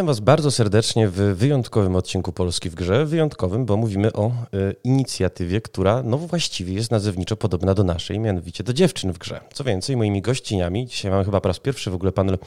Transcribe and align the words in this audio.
Witam 0.00 0.06
Was 0.06 0.20
bardzo 0.20 0.50
serdecznie 0.50 1.08
w 1.08 1.14
wyjątkowym 1.14 1.96
odcinku 1.96 2.32
Polski 2.32 2.70
w 2.70 2.74
Grze. 2.74 3.06
Wyjątkowym, 3.06 3.66
bo 3.66 3.76
mówimy 3.76 4.12
o 4.12 4.28
y, 4.28 4.76
inicjatywie, 4.84 5.60
która 5.60 6.02
no 6.02 6.18
właściwie 6.18 6.74
jest 6.74 6.90
nazewniczo 6.90 7.36
podobna 7.36 7.74
do 7.74 7.84
naszej, 7.84 8.18
mianowicie 8.18 8.64
do 8.64 8.72
dziewczyn 8.72 9.12
w 9.12 9.18
grze. 9.18 9.40
Co 9.52 9.64
więcej, 9.64 9.96
moimi 9.96 10.22
gościniami, 10.22 10.86
dzisiaj 10.86 11.10
mamy 11.10 11.24
chyba 11.24 11.40
po 11.40 11.48
raz 11.48 11.58
pierwszy 11.58 11.90
w 11.90 11.94
ogóle 11.94 12.12
panel 12.12 12.34
y, 12.34 12.38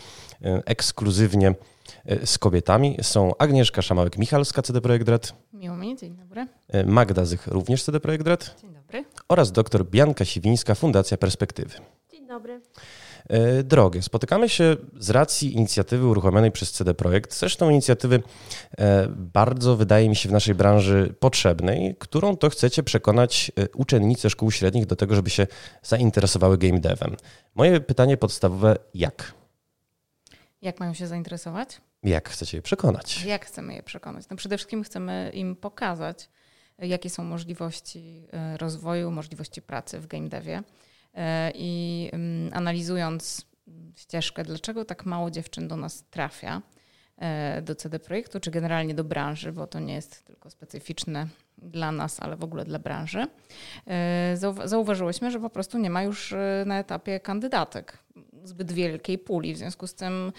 ekskluzywnie 0.66 1.55
y, 2.11 2.25
z 2.27 2.38
kobietami, 2.38 2.97
są 3.02 3.38
Agnieszka 3.38 3.81
Szamałek-Michalska, 3.81 4.63
CD 4.63 4.81
Projekt 4.81 5.09
Red. 5.09 5.33
Miło 5.53 5.75
mi, 5.75 5.97
dzień 5.97 6.16
dobry. 6.16 6.47
Magda 6.85 7.25
Zych, 7.25 7.47
również 7.47 7.83
CD 7.83 7.99
Projekt 7.99 8.27
Red. 8.27 8.55
Dzień 8.61 8.73
dobry. 8.73 9.05
Oraz 9.27 9.52
doktor 9.52 9.85
Bianka 9.85 10.25
Siwińska, 10.25 10.75
Fundacja 10.75 11.17
Perspektywy. 11.17 11.75
Dzień 12.11 12.27
dobry. 12.27 12.61
E, 13.29 13.63
drogie. 13.63 14.01
Spotykamy 14.01 14.49
się 14.49 14.75
z 14.99 15.09
racji 15.09 15.53
inicjatywy 15.53 16.07
uruchomionej 16.07 16.51
przez 16.51 16.71
CD 16.71 16.93
Projekt, 16.93 17.33
zresztą 17.33 17.69
inicjatywy 17.69 18.23
e, 18.77 19.07
bardzo, 19.09 19.75
wydaje 19.77 20.09
mi 20.09 20.15
się, 20.15 20.29
w 20.29 20.31
naszej 20.31 20.55
branży 20.55 21.15
potrzebnej, 21.19 21.95
którą 21.99 22.37
to 22.37 22.49
chcecie 22.49 22.83
przekonać 22.83 23.51
e, 23.55 23.69
uczennice 23.69 24.29
szkół 24.29 24.51
średnich 24.51 24.85
do 24.85 24.95
tego, 24.95 25.15
żeby 25.15 25.29
się 25.29 25.47
zainteresowały 25.83 26.57
game 26.57 26.79
devem. 26.79 27.15
Moje 27.55 27.81
pytanie 27.81 28.17
podstawowe, 28.17 28.75
jak? 28.93 29.33
Jak 30.61 30.80
mają 30.80 30.93
się 30.93 31.08
zainteresować? 31.08 31.81
Jak 32.03 32.30
chcecie 32.30 32.58
je 32.58 32.61
przekonać? 32.61 33.25
Jak 33.25 33.45
chcemy 33.45 33.73
je 33.73 33.83
przekonać? 33.83 34.25
No 34.30 34.37
przede 34.37 34.58
wszystkim 34.58 34.83
chcemy 34.83 35.31
im 35.33 35.55
pokazać, 35.55 36.30
jakie 36.80 37.09
są 37.09 37.23
możliwości 37.23 38.27
rozwoju, 38.58 39.11
możliwości 39.11 39.61
pracy 39.61 39.99
w 39.99 40.08
game 40.08 40.30
devie. 40.30 40.63
E, 41.14 41.52
i 41.56 42.09
mm, 42.14 42.53
analizując 42.53 43.45
ścieżkę, 43.95 44.44
dlaczego 44.44 44.86
tak 44.86 45.06
mało 45.06 45.31
dziewczyn 45.31 45.67
do 45.67 45.78
nas 45.78 46.03
trafia 46.09 46.61
e, 47.17 47.61
do 47.61 47.75
CD 47.75 48.00
Projektu, 48.00 48.39
czy 48.39 48.52
generalnie 48.52 48.94
do 48.94 49.03
branży, 49.03 49.52
bo 49.52 49.67
to 49.67 49.80
nie 49.80 49.94
jest 49.94 50.25
tylko 50.25 50.50
specyficzne 50.50 51.28
dla 51.58 51.92
nas, 51.92 52.20
ale 52.20 52.36
w 52.36 52.44
ogóle 52.44 52.66
dla 52.66 52.80
branży, 52.80 53.28
e, 53.88 54.38
zauważyłyśmy, 54.66 55.31
że 55.31 55.39
po 55.39 55.50
prostu 55.50 55.78
nie 55.78 55.89
ma 55.89 56.03
już 56.03 56.36
na 56.66 56.80
etapie 56.80 57.20
kandydatek 57.20 57.98
zbyt 58.44 58.72
wielkiej 58.72 59.17
puli. 59.17 59.53
W 59.53 59.58
związku 59.58 59.88
z 59.88 59.95
tym 59.95 60.33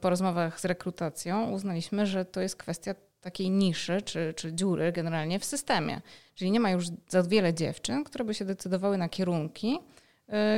po 0.00 0.10
rozmowach 0.10 0.60
z 0.60 0.64
rekrutacją 0.64 1.50
uznaliśmy, 1.50 2.06
że 2.06 2.24
to 2.24 2.40
jest 2.40 2.56
kwestia 2.56 2.94
takiej 3.20 3.50
niszy 3.50 4.02
czy, 4.02 4.34
czy 4.36 4.52
dziury 4.52 4.92
generalnie 4.92 5.38
w 5.38 5.44
systemie. 5.44 6.00
Czyli 6.34 6.50
nie 6.50 6.60
ma 6.60 6.70
już 6.70 6.86
za 7.08 7.22
wiele 7.22 7.54
dziewczyn, 7.54 8.04
które 8.04 8.24
by 8.24 8.34
się 8.34 8.44
decydowały 8.44 8.98
na 8.98 9.08
kierunki, 9.08 9.78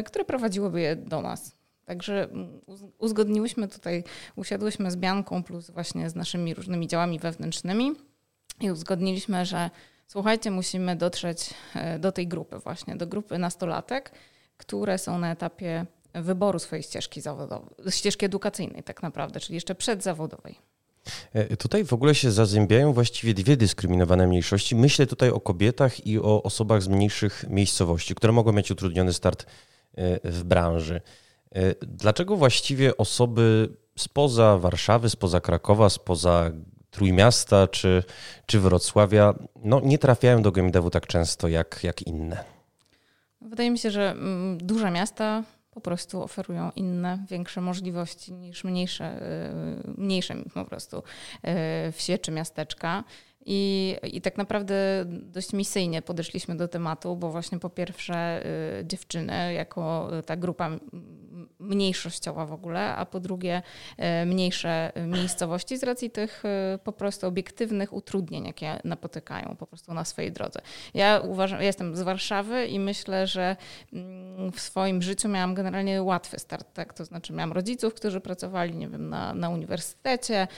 które 0.04 0.24
prowadziłyby 0.24 0.80
je 0.80 0.96
do 0.96 1.22
nas. 1.22 1.56
Także 1.86 2.22
mm, 2.24 2.60
uzgodniłyśmy 2.98 3.68
tutaj, 3.68 4.04
usiadłyśmy 4.36 4.90
z 4.90 4.96
Bianką 4.96 5.42
plus 5.42 5.70
właśnie 5.70 6.10
z 6.10 6.14
naszymi 6.14 6.54
różnymi 6.54 6.88
działami 6.88 7.18
wewnętrznymi 7.18 7.92
i 8.60 8.70
uzgodniliśmy, 8.70 9.44
że 9.44 9.70
słuchajcie, 10.06 10.50
musimy 10.50 10.96
dotrzeć 10.96 11.54
e, 11.74 11.98
do 11.98 12.12
tej 12.12 12.28
grupy 12.28 12.58
właśnie, 12.58 12.96
do 12.96 13.06
grupy 13.06 13.38
nastolatek, 13.38 14.12
które 14.56 14.98
są 14.98 15.18
na 15.18 15.32
etapie 15.32 15.86
wyboru 16.14 16.58
swojej 16.58 16.82
ścieżki 16.82 17.20
zawodowej, 17.20 17.74
ścieżki 17.90 18.26
edukacyjnej 18.26 18.82
tak 18.82 19.02
naprawdę, 19.02 19.40
czyli 19.40 19.54
jeszcze 19.54 19.74
przedzawodowej. 19.74 20.58
E, 21.32 21.56
tutaj 21.56 21.84
w 21.84 21.92
ogóle 21.92 22.14
się 22.14 22.30
zazębiają 22.30 22.92
właściwie 22.92 23.34
dwie 23.34 23.56
dyskryminowane 23.56 24.26
mniejszości. 24.26 24.76
Myślę 24.76 25.06
tutaj 25.06 25.30
o 25.30 25.40
kobietach 25.40 26.06
i 26.06 26.18
o 26.18 26.42
osobach 26.42 26.82
z 26.82 26.88
mniejszych 26.88 27.44
miejscowości, 27.48 28.14
które 28.14 28.32
mogą 28.32 28.52
mieć 28.52 28.70
utrudniony 28.70 29.12
start 29.12 29.46
e, 29.94 30.30
w 30.30 30.44
branży. 30.44 31.00
E, 31.54 31.74
dlaczego 31.82 32.36
właściwie 32.36 32.96
osoby 32.96 33.68
spoza 33.98 34.58
Warszawy, 34.58 35.10
spoza 35.10 35.40
Krakowa, 35.40 35.90
spoza 35.90 36.50
Trójmiasta 36.90 37.68
czy, 37.68 38.02
czy 38.46 38.60
Wrocławia 38.60 39.34
no, 39.64 39.80
nie 39.84 39.98
trafiają 39.98 40.42
do 40.42 40.52
GMDW 40.52 40.90
tak 40.90 41.06
często 41.06 41.48
jak, 41.48 41.80
jak 41.82 42.02
inne? 42.02 42.44
Wydaje 43.40 43.70
mi 43.70 43.78
się, 43.78 43.90
że 43.90 44.10
mm, 44.10 44.58
duże 44.58 44.90
miasta 44.90 45.42
po 45.76 45.80
prostu 45.80 46.22
oferują 46.22 46.70
inne, 46.76 47.24
większe 47.30 47.60
możliwości 47.60 48.32
niż 48.32 48.64
mniejsze, 48.64 49.22
y, 49.86 50.00
mniejsze 50.00 50.34
po 50.54 50.64
prostu 50.64 51.02
y, 51.88 51.92
wsie 51.92 52.18
czy 52.18 52.32
miasteczka. 52.32 53.04
I, 53.46 53.96
I 54.02 54.20
tak 54.20 54.36
naprawdę 54.36 55.04
dość 55.06 55.52
misyjnie 55.52 56.02
podeszliśmy 56.02 56.56
do 56.56 56.68
tematu, 56.68 57.16
bo 57.16 57.30
właśnie 57.30 57.58
po 57.58 57.70
pierwsze 57.70 58.46
y, 58.80 58.86
dziewczyny 58.86 59.52
jako 59.54 60.10
ta 60.26 60.36
grupa 60.36 60.70
mniejszościowa 61.58 62.46
w 62.46 62.52
ogóle, 62.52 62.96
a 62.96 63.06
po 63.06 63.20
drugie 63.20 63.62
y, 64.22 64.26
mniejsze 64.26 64.92
miejscowości 65.06 65.78
z 65.78 65.82
racji 65.82 66.10
tych 66.10 66.42
y, 66.74 66.78
po 66.78 66.92
prostu 66.92 67.26
obiektywnych 67.26 67.92
utrudnień, 67.92 68.46
jakie 68.46 68.80
napotykają 68.84 69.56
po 69.58 69.66
prostu 69.66 69.94
na 69.94 70.04
swojej 70.04 70.32
drodze. 70.32 70.60
Ja 70.94 71.20
uważam, 71.20 71.62
jestem 71.62 71.96
z 71.96 72.02
Warszawy 72.02 72.66
i 72.66 72.78
myślę, 72.78 73.26
że 73.26 73.56
mm, 73.92 74.52
w 74.52 74.60
swoim 74.60 75.02
życiu 75.02 75.28
miałam 75.28 75.54
generalnie 75.54 76.02
łatwy 76.02 76.38
start, 76.38 76.74
tak? 76.74 76.94
To 76.94 77.04
znaczy 77.04 77.32
miałam 77.32 77.52
rodziców, 77.52 77.94
którzy 77.94 78.20
pracowali, 78.20 78.76
nie 78.76 78.88
wiem, 78.88 79.08
na, 79.08 79.34
na 79.34 79.48
uniwersytecie, 79.48 80.48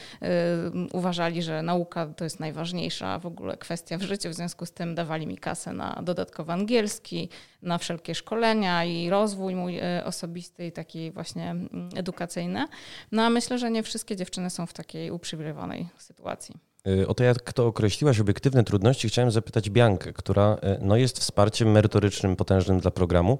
uważali, 0.92 1.42
że 1.42 1.62
nauka 1.62 2.06
to 2.06 2.24
jest 2.24 2.40
najważniejsza 2.40 3.18
w 3.18 3.26
ogóle 3.26 3.56
kwestia 3.56 3.98
w 3.98 4.02
życiu, 4.02 4.30
w 4.30 4.34
związku 4.34 4.66
z 4.66 4.72
tym 4.72 4.94
dawali 4.94 5.26
mi 5.26 5.38
kasę 5.38 5.72
na 5.72 6.00
dodatkowy 6.02 6.52
angielski, 6.52 7.28
na 7.62 7.78
wszelkie 7.78 8.14
szkolenia 8.14 8.84
i 8.84 9.10
rozwój 9.10 9.54
mój 9.54 9.78
e, 9.78 10.04
osobisty 10.04 10.67
i 10.94 11.10
właśnie 11.10 11.50
mm, 11.50 11.90
edukacyjny. 11.96 12.66
No 13.12 13.22
a 13.22 13.30
myślę, 13.30 13.58
że 13.58 13.70
nie 13.70 13.82
wszystkie 13.82 14.16
dziewczyny 14.16 14.50
są 14.50 14.66
w 14.66 14.72
takiej 14.72 15.10
uprzywilejowanej 15.10 15.88
sytuacji. 15.98 16.54
E, 16.86 17.08
o 17.08 17.14
to, 17.14 17.24
jak 17.24 17.52
to 17.52 17.66
określiłaś 17.66 18.20
obiektywne 18.20 18.64
trudności, 18.64 19.08
chciałem 19.08 19.30
zapytać 19.30 19.70
Biankę, 19.70 20.12
która 20.12 20.58
e, 20.62 20.78
no, 20.82 20.96
jest 20.96 21.18
wsparciem 21.18 21.70
merytorycznym, 21.70 22.36
potężnym 22.36 22.80
dla 22.80 22.90
programu. 22.90 23.38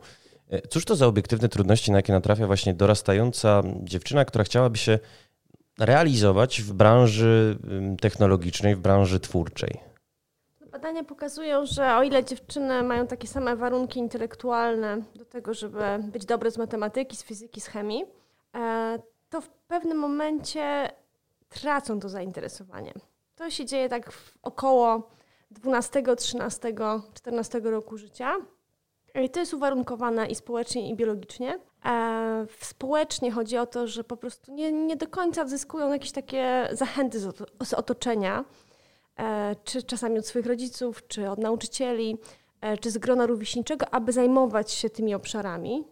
Cóż 0.71 0.85
to 0.85 0.97
za 0.97 1.07
obiektywne 1.07 1.49
trudności, 1.49 1.91
na 1.93 1.99
jakie 1.99 2.13
natrafia 2.13 2.47
właśnie 2.47 2.75
dorastająca 2.75 3.63
dziewczyna, 3.83 4.25
która 4.25 4.45
chciałaby 4.45 4.79
się 4.79 4.99
realizować 5.79 6.63
w 6.63 6.73
branży 6.73 7.59
technologicznej, 8.01 8.77
w 8.77 8.81
branży 8.81 9.21
twórczej? 9.21 9.88
Badania 10.79 11.05
pokazują, 11.05 11.67
że 11.67 11.97
o 11.97 12.03
ile 12.03 12.25
dziewczyny 12.25 12.83
mają 12.83 13.07
takie 13.07 13.29
same 13.29 13.57
warunki 13.57 14.01
intelektualne 14.01 15.03
do 15.15 15.25
tego, 15.25 15.55
żeby 15.55 15.83
być 16.03 16.25
dobre 16.27 16.51
z 16.51 16.59
matematyki, 16.59 17.17
z 17.17 17.25
fizyki, 17.25 17.61
z 17.61 17.67
chemii, 17.67 18.05
e, 18.55 18.99
to 19.31 19.41
w 19.41 19.49
pewnym 19.49 19.99
momencie 19.99 20.91
tracą 21.49 22.01
to 22.01 22.09
zainteresowanie. 22.09 22.93
To 23.35 23.51
się 23.51 23.65
dzieje 23.65 23.89
tak 23.89 24.13
około 24.43 25.11
12, 25.51 26.03
13, 26.17 26.75
14 27.15 27.61
roku 27.61 27.97
życia. 27.97 28.35
I 29.15 29.31
to 29.31 29.41
jest 29.41 29.55
uwarunkowane 29.55 30.27
i 30.27 30.35
społecznie, 30.35 30.91
i 30.91 30.97
biologicznie. 30.97 31.59
E, 31.85 32.47
społecznie 32.61 33.33
chodzi 33.33 33.59
o 33.59 33.67
to, 33.67 33.87
że 33.87 34.05
po 34.05 34.17
prostu 34.17 34.53
nie, 34.53 34.73
nie 34.73 34.97
do 34.97 35.07
końca 35.07 35.47
zyskują 35.47 35.93
jakieś 35.93 36.13
takie 36.13 36.69
zachęty 36.73 37.21
z, 37.21 37.75
otoczenia, 37.75 38.45
czy 39.65 39.83
czasami 39.83 40.19
od 40.19 40.27
swoich 40.27 40.47
rodziców, 40.47 41.07
czy 41.07 41.31
od 41.31 41.39
nauczycieli, 41.39 42.19
e, 42.61 42.79
czy 42.79 42.91
z 42.91 42.99
grona 42.99 43.27
rówieśniczego, 43.27 43.87
aby 43.91 44.13
zajmować 44.13 44.73
się 44.73 44.91
tymi 44.91 45.15
obszarami. 45.15 45.85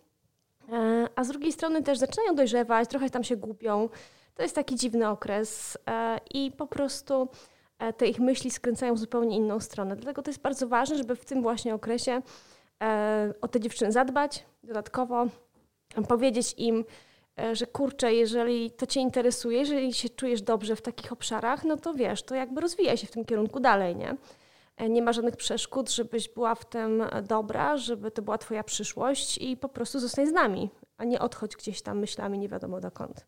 E, 0.72 1.08
a 1.16 1.24
z 1.24 1.28
drugiej 1.28 1.52
strony 1.52 1.82
też 1.82 1.98
zaczynają 1.98 2.34
dojrzewać, 2.34 2.88
trochę 2.88 3.10
tam 3.10 3.24
się 3.24 3.36
gubią. 3.36 3.88
To 4.34 4.42
jest 4.42 4.54
taki 4.54 4.76
dziwny 4.76 5.08
okres 5.08 5.78
e, 5.86 6.20
i 6.34 6.52
po 6.52 6.66
prostu 6.66 7.28
e, 7.78 7.92
te 7.92 8.06
ich 8.06 8.20
myśli 8.20 8.50
skręcają 8.50 8.94
w 8.94 8.98
zupełnie 8.98 9.36
inną 9.36 9.60
stronę. 9.60 9.96
Dlatego 9.96 10.22
to 10.22 10.30
jest 10.30 10.40
bardzo 10.40 10.68
ważne, 10.68 10.98
żeby 10.98 11.16
w 11.16 11.24
tym 11.24 11.42
właśnie 11.42 11.74
okresie 11.74 12.22
o 13.40 13.48
te 13.48 13.60
dziewczyny 13.60 13.92
zadbać 13.92 14.46
dodatkowo, 14.62 15.26
powiedzieć 16.08 16.54
im, 16.56 16.80
e, 16.80 16.84
że 17.52 17.66
kurczę, 17.66 18.14
jeżeli 18.14 18.70
to 18.70 18.86
Cię 18.86 19.00
interesuje, 19.00 19.58
jeżeli 19.58 19.94
się 19.94 20.08
czujesz 20.08 20.42
dobrze 20.42 20.76
w 20.76 20.82
takich 20.82 21.12
obszarach, 21.12 21.64
no 21.64 21.76
to 21.76 21.94
wiesz, 21.94 22.22
to 22.22 22.34
jakby 22.34 22.60
rozwijaj 22.60 22.96
się 22.96 23.06
w 23.06 23.10
tym 23.10 23.24
kierunku 23.24 23.60
dalej, 23.60 23.96
nie? 23.96 24.16
E, 24.76 24.88
nie 24.88 25.02
ma 25.02 25.12
żadnych 25.12 25.36
przeszkód, 25.36 25.90
żebyś 25.90 26.28
była 26.28 26.54
w 26.54 26.64
tym 26.64 27.02
dobra, 27.28 27.76
żeby 27.76 28.10
to 28.10 28.22
była 28.22 28.38
Twoja 28.38 28.64
przyszłość 28.64 29.38
i 29.38 29.56
po 29.56 29.68
prostu 29.68 30.00
zostań 30.00 30.26
z 30.26 30.32
nami, 30.32 30.70
a 30.98 31.04
nie 31.04 31.20
odchodź 31.20 31.56
gdzieś 31.56 31.82
tam 31.82 31.98
myślami 31.98 32.38
nie 32.38 32.48
wiadomo 32.48 32.80
dokąd. 32.80 33.26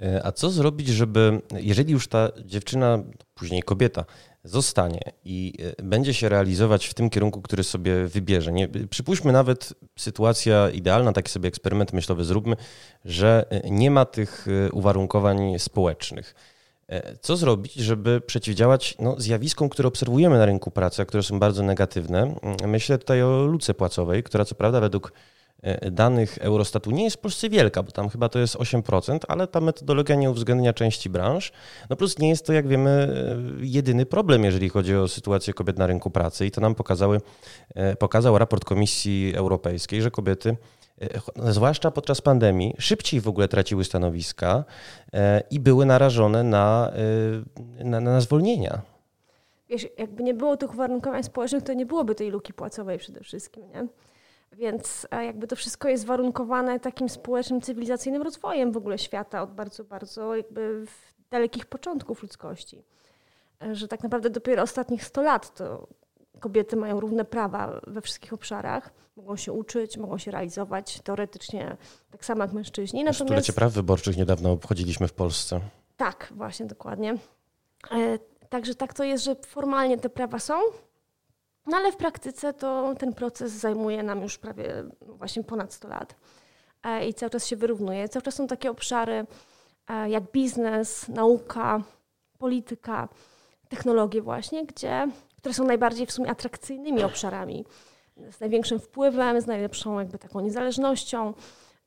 E, 0.00 0.26
a 0.26 0.32
co 0.32 0.50
zrobić, 0.50 0.88
żeby, 0.88 1.40
jeżeli 1.60 1.92
już 1.92 2.08
ta 2.08 2.28
dziewczyna, 2.44 2.98
później 3.34 3.62
kobieta, 3.62 4.04
zostanie 4.44 5.00
i 5.24 5.54
e, 5.78 5.82
będzie 5.82 6.14
się 6.14 6.28
realizować 6.28 6.86
w 6.86 6.94
tym 6.94 7.10
kierunku, 7.10 7.42
który 7.42 7.64
sobie 7.64 8.06
wybierze. 8.06 8.52
Nie, 8.52 8.68
przypuśćmy 8.90 9.32
nawet 9.32 9.74
sytuacja 9.98 10.70
idealna, 10.70 11.12
taki 11.12 11.30
sobie 11.30 11.48
eksperyment 11.48 11.92
myślowy 11.92 12.24
zróbmy, 12.24 12.56
że 13.04 13.46
e, 13.50 13.70
nie 13.70 13.90
ma 13.90 14.04
tych 14.04 14.46
uwarunkowań 14.72 15.58
społecznych. 15.58 16.34
Co 17.20 17.36
zrobić, 17.36 17.74
żeby 17.74 18.20
przeciwdziałać 18.20 18.96
no, 18.98 19.20
zjawiskom, 19.20 19.68
które 19.68 19.88
obserwujemy 19.88 20.38
na 20.38 20.46
rynku 20.46 20.70
pracy, 20.70 21.02
a 21.02 21.04
które 21.04 21.22
są 21.22 21.38
bardzo 21.38 21.62
negatywne? 21.62 22.34
Myślę 22.66 22.98
tutaj 22.98 23.22
o 23.22 23.46
luce 23.46 23.74
płacowej, 23.74 24.22
która 24.22 24.44
co 24.44 24.54
prawda 24.54 24.80
według 24.80 25.12
e, 25.12 25.12
danych 25.92 26.38
Eurostatu 26.38 26.90
nie 26.90 27.04
jest 27.04 27.16
w 27.16 27.20
Polsce 27.20 27.48
wielka, 27.48 27.82
bo 27.82 27.92
tam 27.92 28.08
chyba 28.08 28.28
to 28.28 28.38
jest 28.38 28.56
8%, 28.56 29.18
ale 29.28 29.46
ta 29.46 29.60
metodologia 29.60 30.16
nie 30.16 30.30
uwzględnia 30.30 30.72
części 30.72 31.10
branż. 31.10 31.52
No 31.90 31.96
plus 31.96 32.18
nie 32.18 32.28
jest 32.28 32.46
to, 32.46 32.52
jak 32.52 32.68
wiemy, 32.68 32.90
e, 32.90 33.66
jedyny 33.66 34.06
problem, 34.06 34.44
jeżeli 34.44 34.68
chodzi 34.68 34.96
o 34.96 35.08
sytuację 35.08 35.54
kobiet 35.54 35.78
na 35.78 35.86
rynku 35.86 36.10
pracy 36.10 36.46
i 36.46 36.50
to 36.50 36.60
nam 36.60 36.74
pokazały, 36.74 37.20
pokazał 37.98 38.38
raport 38.38 38.64
Komisji 38.64 39.32
Europejskiej, 39.36 40.02
że 40.02 40.10
kobiety 40.10 40.56
zwłaszcza 41.36 41.90
podczas 41.90 42.20
pandemii, 42.20 42.74
szybciej 42.78 43.20
w 43.20 43.28
ogóle 43.28 43.48
traciły 43.48 43.84
stanowiska 43.84 44.64
i 45.50 45.60
były 45.60 45.86
narażone 45.86 46.42
na, 46.44 46.92
na, 47.84 48.00
na 48.00 48.20
zwolnienia 48.20 48.82
jakby 49.98 50.22
nie 50.22 50.34
było 50.34 50.56
tych 50.56 50.74
uwarunkowań 50.74 51.22
społecznych, 51.22 51.62
to 51.62 51.72
nie 51.72 51.86
byłoby 51.86 52.14
tej 52.14 52.30
luki 52.30 52.52
płacowej 52.52 52.98
przede 52.98 53.20
wszystkim, 53.20 53.62
nie? 53.74 53.86
Więc 54.52 55.06
jakby 55.12 55.46
to 55.46 55.56
wszystko 55.56 55.88
jest 55.88 56.06
warunkowane 56.06 56.80
takim 56.80 57.08
społecznym, 57.08 57.60
cywilizacyjnym 57.60 58.22
rozwojem 58.22 58.72
w 58.72 58.76
ogóle 58.76 58.98
świata 58.98 59.42
od 59.42 59.52
bardzo, 59.54 59.84
bardzo 59.84 60.36
jakby 60.36 60.84
dalekich 61.30 61.66
początków 61.66 62.22
ludzkości. 62.22 62.84
E, 63.62 63.74
że 63.74 63.88
tak 63.88 64.02
naprawdę 64.02 64.30
dopiero 64.30 64.62
ostatnich 64.62 65.04
100 65.04 65.22
lat 65.22 65.54
to 65.54 65.88
kobiety 66.40 66.76
mają 66.76 67.00
równe 67.00 67.24
prawa 67.24 67.80
we 67.86 68.00
wszystkich 68.00 68.32
obszarach, 68.32 68.92
mogą 69.16 69.36
się 69.36 69.52
uczyć, 69.52 69.98
mogą 69.98 70.18
się 70.18 70.30
realizować 70.30 71.00
teoretycznie 71.00 71.76
tak 72.10 72.24
samo 72.24 72.42
jak 72.42 72.52
mężczyźni. 72.52 73.04
Natomiast... 73.04 73.24
Stulecie 73.24 73.52
praw 73.52 73.72
wyborczych 73.72 74.16
niedawno 74.16 74.52
obchodziliśmy 74.52 75.08
w 75.08 75.12
Polsce. 75.12 75.60
Tak, 75.96 76.32
właśnie, 76.36 76.66
dokładnie. 76.66 77.16
E, 77.90 78.18
Także 78.52 78.74
tak 78.74 78.94
to 78.94 79.04
jest, 79.04 79.24
że 79.24 79.36
formalnie 79.46 79.98
te 79.98 80.08
prawa 80.08 80.38
są, 80.38 80.54
no 81.66 81.76
ale 81.76 81.92
w 81.92 81.96
praktyce 81.96 82.52
to 82.52 82.94
ten 82.98 83.12
proces 83.14 83.52
zajmuje 83.52 84.02
nam 84.02 84.22
już 84.22 84.38
prawie 84.38 84.84
właśnie 85.00 85.44
ponad 85.44 85.72
100 85.72 85.88
lat 85.88 86.16
e, 86.82 87.08
i 87.08 87.14
cały 87.14 87.30
czas 87.30 87.46
się 87.46 87.56
wyrównuje. 87.56 88.08
Cały 88.08 88.22
czas 88.22 88.34
są 88.34 88.46
takie 88.46 88.70
obszary 88.70 89.26
e, 89.88 90.10
jak 90.10 90.32
biznes, 90.32 91.08
nauka, 91.08 91.82
polityka, 92.38 93.08
technologie 93.68 94.22
właśnie, 94.22 94.66
gdzie, 94.66 95.08
które 95.36 95.54
są 95.54 95.64
najbardziej 95.64 96.06
w 96.06 96.12
sumie 96.12 96.30
atrakcyjnymi 96.30 97.04
obszarami, 97.04 97.64
z 98.30 98.40
największym 98.40 98.80
wpływem, 98.80 99.40
z 99.40 99.46
najlepszą 99.46 99.98
jakby 99.98 100.18
taką 100.18 100.40
niezależnością, 100.40 101.34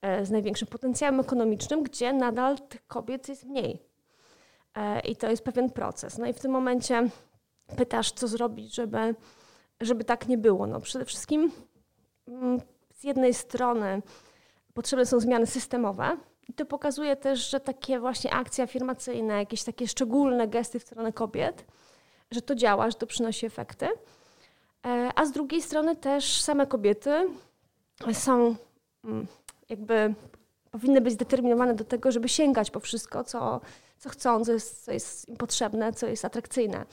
e, 0.02 0.26
z 0.26 0.32
największym 0.32 0.68
potencjałem 0.68 1.20
ekonomicznym, 1.20 1.84
gdzie 1.84 2.14
nadal 2.14 2.60
tych 2.60 2.88
kobiet 2.88 3.30
jest 3.30 3.44
mniej. 3.44 3.96
I 5.04 5.16
to 5.16 5.30
jest 5.30 5.44
pewien 5.44 5.70
proces. 5.70 6.18
No 6.18 6.26
i 6.28 6.34
w 6.34 6.40
tym 6.40 6.52
momencie 6.52 7.10
pytasz, 7.78 8.12
co 8.12 8.28
zrobić, 8.28 8.76
żeby, 8.76 9.16
żeby 9.82 10.04
tak 10.04 10.28
nie 10.28 10.38
było. 10.38 10.68
No 10.68 10.80
przede 10.80 11.06
wszystkim 11.06 11.52
mm, 12.28 12.62
z 12.94 13.04
jednej 13.04 13.34
strony 13.34 14.02
potrzebne 14.74 15.06
są 15.06 15.20
zmiany 15.20 15.48
systemowe, 15.48 16.18
i 16.50 16.54
to 16.54 16.66
pokazuje 16.66 17.16
też, 17.16 17.50
że 17.50 17.60
takie 17.60 18.00
właśnie 18.00 18.34
akcje 18.34 18.64
afirmacyjne, 18.64 19.34
jakieś 19.34 19.64
takie 19.64 19.88
szczególne 19.88 20.48
gesty 20.48 20.80
w 20.80 20.84
stronę 20.84 21.14
kobiet, 21.14 21.66
że 22.32 22.42
to 22.42 22.56
działa, 22.56 22.90
że 22.90 22.98
to 22.98 23.08
przynosi 23.08 23.46
efekty. 23.46 23.88
E, 24.86 25.12
a 25.16 25.26
z 25.26 25.32
drugiej 25.32 25.62
strony 25.62 25.96
też 25.96 26.42
same 26.42 26.68
kobiety 26.68 27.28
są 28.14 28.56
mm, 29.04 29.28
jakby 29.70 30.14
powinny 30.72 31.02
być 31.02 31.14
zdeterminowane 31.14 31.74
do 31.74 31.84
tego, 31.84 32.12
żeby 32.12 32.30
sięgać 32.30 32.72
po 32.72 32.80
wszystko, 32.80 33.24
co, 33.24 33.62
co 33.98 34.10
chcą, 34.10 34.46
co 34.46 34.52
jest, 34.52 34.86
co 34.86 34.92
jest 34.92 35.30
im 35.30 35.38
potrzebne, 35.38 35.94
co 35.94 36.08
jest 36.08 36.26
atrakcyjne. 36.26 36.86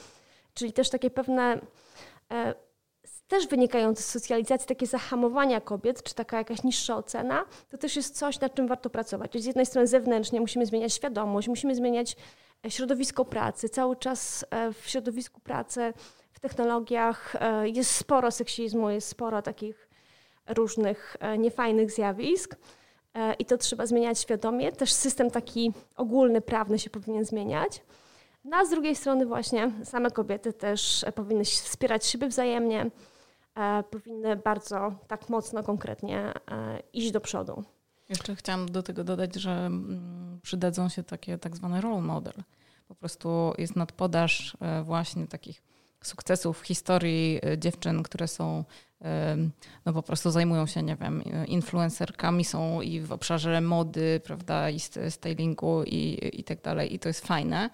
Czyli 0.55 0.73
też 0.73 0.91
takie 0.91 1.11
pewne, 1.11 1.61
e, 2.33 2.55
też 3.33 3.47
wynikające 3.47 4.03
z 4.03 4.09
socjalizacji, 4.09 4.69
takie 4.69 4.87
zahamowania 4.87 5.61
kobiet, 5.61 6.03
czy 6.03 6.15
taka 6.15 6.39
jakaś 6.39 6.63
niższa 6.63 6.97
ocena, 6.97 7.45
to 7.71 7.79
też 7.79 7.97
jest 7.97 8.19
coś, 8.19 8.41
nad 8.41 8.55
czym 8.55 8.69
warto 8.69 8.91
pracować. 8.91 9.43
Z 9.43 9.45
jednej 9.45 9.67
strony 9.67 9.87
zewnętrznie 9.87 10.41
musimy 10.41 10.67
zmieniać 10.67 10.93
świadomość, 10.93 11.49
musimy 11.49 11.75
zmieniać 11.75 12.17
e, 12.67 12.71
środowisko 12.71 13.25
pracy. 13.25 13.69
Cały 13.69 13.97
czas 13.97 14.45
e, 14.51 14.73
w 14.73 14.89
środowisku 14.89 15.41
pracy, 15.41 15.93
w 16.33 16.41
technologiach 16.41 17.37
e, 17.41 17.69
jest 17.69 17.91
sporo 17.91 18.31
seksizmu, 18.31 18.91
jest 18.91 19.09
sporo 19.09 19.43
takich 19.43 19.89
różnych 20.49 21.17
niefajnych 21.39 21.91
zjawisk. 21.91 22.57
I 23.39 23.45
to 23.45 23.59
trzeba 23.59 23.87
zmieniać 23.87 24.19
świadomie. 24.19 24.73
Też 24.73 24.93
system 24.93 25.31
taki 25.31 25.73
ogólny, 25.97 26.41
prawny 26.41 26.79
się 26.79 26.91
powinien 26.91 27.25
zmieniać. 27.25 27.83
No 28.45 28.57
a 28.57 28.65
z 28.65 28.71
drugiej 28.71 28.97
strony 28.97 29.27
właśnie 29.27 29.71
same 29.85 30.11
kobiety 30.11 30.53
też 30.53 31.05
powinny 31.15 31.45
wspierać 31.45 32.07
siebie 32.07 32.29
wzajemnie, 32.29 32.91
powinny 33.91 34.37
bardzo 34.37 34.95
tak 35.09 35.29
mocno, 35.29 35.63
konkretnie 35.63 36.33
iść 36.93 37.11
do 37.11 37.21
przodu. 37.21 37.65
Jeszcze 38.09 38.37
chciałam 38.37 38.67
do 38.67 38.83
tego 38.83 39.05
dodać, 39.05 39.35
że 39.35 39.51
mm, 39.51 40.41
przydadzą 40.43 40.89
się 40.89 41.03
takie 41.03 41.39
tak 41.39 41.57
zwane 41.57 41.81
role 41.81 42.03
model. 42.03 42.35
Po 42.89 42.95
prostu 42.95 43.53
jest 43.59 43.77
nadpodaż 43.77 44.57
właśnie 44.85 45.27
takich 45.27 45.63
sukcesów 46.03 46.61
w 46.61 46.67
historii 46.67 47.41
dziewczyn, 47.59 48.03
które 48.03 48.29
są 48.29 48.65
no 49.85 49.93
po 49.93 50.03
prostu 50.03 50.31
zajmują 50.31 50.67
się, 50.67 50.83
nie 50.83 50.97
wiem, 50.97 51.23
influencerkami, 51.47 52.45
są 52.45 52.81
i 52.81 53.01
w 53.01 53.13
obszarze 53.13 53.61
mody, 53.61 54.21
prawda, 54.25 54.71
i 54.71 54.81
stylingu 55.09 55.83
i, 55.87 56.31
i 56.41 56.45
tak 56.45 56.63
dalej. 56.63 56.95
I 56.95 56.99
to 56.99 57.09
jest 57.09 57.27
fajne. 57.27 57.71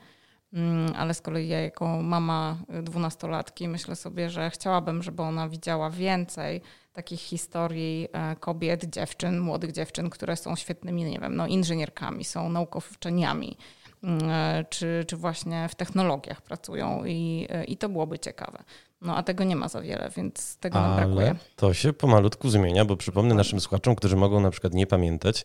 Mm, 0.52 0.92
ale 0.96 1.14
z 1.14 1.20
kolei 1.20 1.48
ja 1.48 1.60
jako 1.60 2.02
mama 2.02 2.56
dwunastolatki 2.82 3.68
myślę 3.68 3.96
sobie, 3.96 4.30
że 4.30 4.50
chciałabym, 4.50 5.02
żeby 5.02 5.22
ona 5.22 5.48
widziała 5.48 5.90
więcej 5.90 6.60
takich 6.92 7.20
historii 7.20 8.08
e, 8.12 8.36
kobiet, 8.36 8.84
dziewczyn, 8.84 9.40
młodych 9.40 9.72
dziewczyn, 9.72 10.10
które 10.10 10.36
są 10.36 10.56
świetnymi, 10.56 11.04
nie 11.04 11.18
wiem, 11.18 11.36
no, 11.36 11.46
inżynierkami, 11.46 12.24
są 12.24 12.48
naukowczyniami, 12.48 13.56
mm, 14.02 14.30
e, 14.30 14.64
czy, 14.70 15.04
czy 15.08 15.16
właśnie 15.16 15.68
w 15.68 15.74
technologiach 15.74 16.42
pracują 16.42 17.04
i, 17.04 17.48
i 17.66 17.76
to 17.76 17.88
byłoby 17.88 18.18
ciekawe. 18.18 18.64
No 19.00 19.16
a 19.16 19.22
tego 19.22 19.44
nie 19.44 19.56
ma 19.56 19.68
za 19.68 19.80
wiele, 19.80 20.10
więc 20.16 20.56
tego 20.56 20.78
Ale 20.78 20.88
nam 20.88 20.96
brakuje. 20.96 21.34
To 21.56 21.74
się 21.74 21.92
pomalutku 21.92 22.50
zmienia, 22.50 22.84
bo 22.84 22.96
przypomnę 22.96 23.34
naszym 23.34 23.60
słuchaczom, 23.60 23.94
którzy 23.94 24.16
mogą 24.16 24.40
na 24.40 24.50
przykład 24.50 24.74
nie 24.74 24.86
pamiętać, 24.86 25.44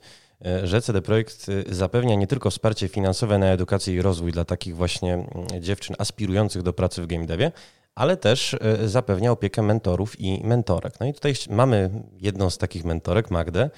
że 0.63 0.81
CD 0.81 1.01
Projekt 1.01 1.47
e, 1.49 1.75
zapewnia 1.75 2.15
nie 2.15 2.27
tylko 2.27 2.49
wsparcie 2.49 2.87
finansowe 2.87 3.37
na 3.37 3.45
edukację 3.45 3.93
i 3.93 4.01
rozwój 4.01 4.31
dla 4.31 4.45
takich 4.45 4.75
właśnie 4.75 5.13
mm, 5.13 5.27
dziewczyn 5.61 5.95
aspirujących 5.99 6.61
do 6.61 6.73
pracy 6.73 7.01
w 7.01 7.07
game 7.07 7.25
devie, 7.25 7.51
ale 7.95 8.17
też 8.17 8.53
e, 8.53 8.87
zapewnia 8.87 9.31
opiekę 9.31 9.61
mentorów 9.61 10.19
i 10.19 10.43
mentorek. 10.43 10.93
No 10.99 11.05
i 11.05 11.13
tutaj 11.13 11.33
mamy 11.49 11.89
jedną 12.19 12.49
z 12.49 12.57
takich 12.57 12.85
mentorek, 12.85 13.31
Magdę. 13.31 13.69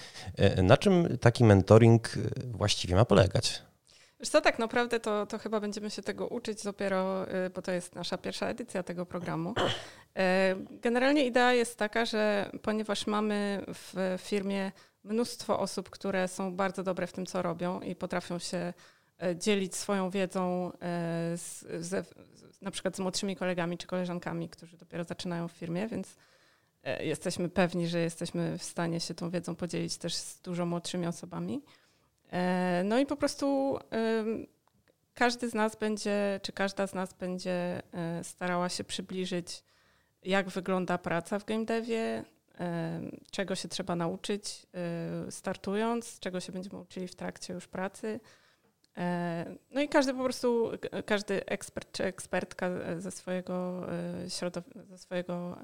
Na 0.63 0.77
czym 0.77 1.17
taki 1.17 1.43
mentoring 1.43 2.09
właściwie 2.51 2.95
ma 2.95 3.05
polegać? 3.05 3.61
Wiesz 4.19 4.29
co, 4.29 4.41
tak 4.41 4.59
naprawdę 4.59 4.99
to, 4.99 5.25
to 5.25 5.37
chyba 5.37 5.59
będziemy 5.59 5.89
się 5.89 6.01
tego 6.01 6.27
uczyć 6.27 6.63
dopiero, 6.63 7.25
bo 7.55 7.61
to 7.61 7.71
jest 7.71 7.95
nasza 7.95 8.17
pierwsza 8.17 8.47
edycja 8.47 8.83
tego 8.83 9.05
programu. 9.05 9.53
E, 10.17 10.55
generalnie 10.69 11.25
idea 11.25 11.53
jest 11.53 11.77
taka, 11.77 12.05
że 12.05 12.49
ponieważ 12.61 13.07
mamy 13.07 13.63
w 13.67 14.17
firmie 14.21 14.71
mnóstwo 15.05 15.59
osób, 15.59 15.89
które 15.89 16.27
są 16.27 16.55
bardzo 16.55 16.83
dobre 16.83 17.07
w 17.07 17.13
tym, 17.13 17.25
co 17.25 17.41
robią 17.41 17.81
i 17.81 17.95
potrafią 17.95 18.39
się 18.39 18.73
e, 19.23 19.35
dzielić 19.35 19.75
swoją 19.75 20.09
wiedzą 20.09 20.71
e, 20.71 20.77
z, 21.37 21.65
z, 21.85 22.13
na 22.61 22.71
przykład 22.71 22.95
z 22.95 22.99
młodszymi 22.99 23.35
kolegami 23.35 23.77
czy 23.77 23.87
koleżankami, 23.87 24.49
którzy 24.49 24.77
dopiero 24.77 25.03
zaczynają 25.03 25.47
w 25.47 25.51
firmie, 25.51 25.87
więc 25.87 26.15
jesteśmy 26.99 27.49
pewni, 27.49 27.87
że 27.87 27.99
jesteśmy 27.99 28.57
w 28.57 28.63
stanie 28.63 28.99
się 28.99 29.13
tą 29.13 29.29
wiedzą 29.29 29.55
podzielić 29.55 29.97
też 29.97 30.15
z 30.15 30.41
dużo 30.41 30.65
młodszymi 30.65 31.07
osobami. 31.07 31.61
E, 32.31 32.81
no 32.85 32.99
i 32.99 33.05
po 33.05 33.15
prostu 33.15 33.79
każdy 35.13 35.49
z 35.49 35.53
nas 35.53 35.75
będzie, 35.75 36.39
czy 36.43 36.51
każda 36.51 36.87
z 36.87 36.93
nas 36.93 37.13
będzie 37.13 37.81
e, 37.93 38.23
starała 38.23 38.69
się 38.69 38.83
przybliżyć, 38.83 39.63
jak 40.23 40.49
wygląda 40.49 40.97
praca 40.97 41.39
w 41.39 41.45
game 41.45 41.65
devie, 41.65 42.23
czego 43.31 43.55
się 43.55 43.67
trzeba 43.67 43.95
nauczyć 43.95 44.67
e, 44.73 45.31
startując, 45.31 46.19
czego 46.19 46.39
się 46.39 46.51
będziemy 46.51 46.79
uczyli 46.79 47.07
w 47.07 47.15
trakcie 47.15 47.53
już 47.53 47.67
pracy. 47.67 48.19
No 49.71 49.81
i 49.81 49.89
każdy 49.89 50.13
po 50.13 50.23
prostu, 50.23 50.71
każdy 51.05 51.45
ekspert 51.45 51.91
czy 51.91 52.03
ekspertka 52.03 52.69
ze 52.97 53.11
swojego 53.11 53.87
środowiska, 54.27 54.83
ze 54.83 54.97
swojego 54.97 55.57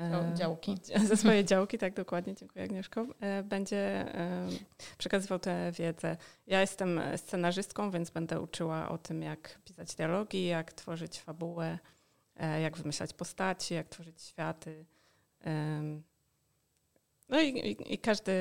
E, 0.00 0.34
działki. 0.34 0.76
Ze 1.08 1.16
swojej 1.16 1.44
działki, 1.44 1.78
tak 1.78 1.94
dokładnie, 1.94 2.34
dziękuję 2.34 2.64
Agnieszko, 2.64 3.06
e, 3.20 3.42
będzie 3.42 3.76
e, 3.78 4.48
przekazywał 4.98 5.38
tę 5.38 5.72
wiedzę. 5.72 6.16
Ja 6.46 6.60
jestem 6.60 7.00
scenarzystką, 7.16 7.90
więc 7.90 8.10
będę 8.10 8.40
uczyła 8.40 8.88
o 8.88 8.98
tym, 8.98 9.22
jak 9.22 9.58
pisać 9.64 9.94
dialogi, 9.94 10.46
jak 10.46 10.72
tworzyć 10.72 11.20
fabułę, 11.20 11.78
jak 12.62 12.76
wymyślać 12.76 13.12
postaci, 13.12 13.74
jak 13.74 13.88
tworzyć 13.88 14.22
światy. 14.22 14.84
No 17.28 17.40
i, 17.40 17.48
i, 17.48 17.94
i 17.94 17.98
każdy 17.98 18.32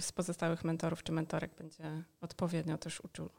z 0.00 0.12
pozostałych 0.12 0.64
mentorów 0.64 1.02
czy 1.02 1.12
mentorek 1.12 1.54
będzie 1.58 2.04
odpowiednio 2.20 2.78
też 2.78 3.00
uczył 3.00 3.30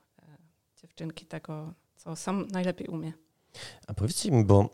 dziewczynki 0.82 1.26
tego, 1.26 1.74
co 1.96 2.16
sam 2.16 2.48
najlepiej 2.48 2.88
umie. 2.88 3.14
A 3.88 3.94
powiedzcie 3.94 4.32
mi, 4.32 4.46
bo 4.46 4.70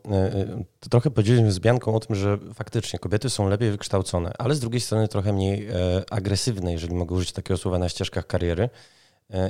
to 0.79 0.89
trochę 0.89 1.11
powiedzieliśmy 1.11 1.51
z 1.51 1.59
Bianką 1.59 1.95
o 1.95 1.99
tym, 1.99 2.15
że 2.15 2.37
faktycznie 2.53 2.99
kobiety 2.99 3.29
są 3.29 3.49
lepiej 3.49 3.71
wykształcone, 3.71 4.31
ale 4.37 4.55
z 4.55 4.59
drugiej 4.59 4.81
strony 4.81 5.07
trochę 5.07 5.33
mniej 5.33 5.67
agresywne, 6.09 6.71
jeżeli 6.71 6.95
mogę 6.95 7.15
użyć 7.15 7.31
takiego 7.31 7.57
słowa, 7.57 7.79
na 7.79 7.89
ścieżkach 7.89 8.27
kariery. 8.27 8.69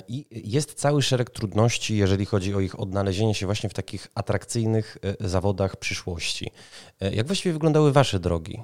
I 0.07 0.25
jest 0.49 0.73
cały 0.73 1.01
szereg 1.01 1.29
trudności, 1.29 1.97
jeżeli 1.97 2.25
chodzi 2.25 2.55
o 2.55 2.59
ich 2.59 2.79
odnalezienie 2.79 3.35
się 3.35 3.45
właśnie 3.45 3.69
w 3.69 3.73
takich 3.73 4.07
atrakcyjnych 4.15 4.97
zawodach 5.19 5.75
przyszłości. 5.75 6.51
Jak 7.11 7.27
właściwie 7.27 7.53
wyglądały 7.53 7.91
Wasze 7.91 8.19
drogi? 8.19 8.63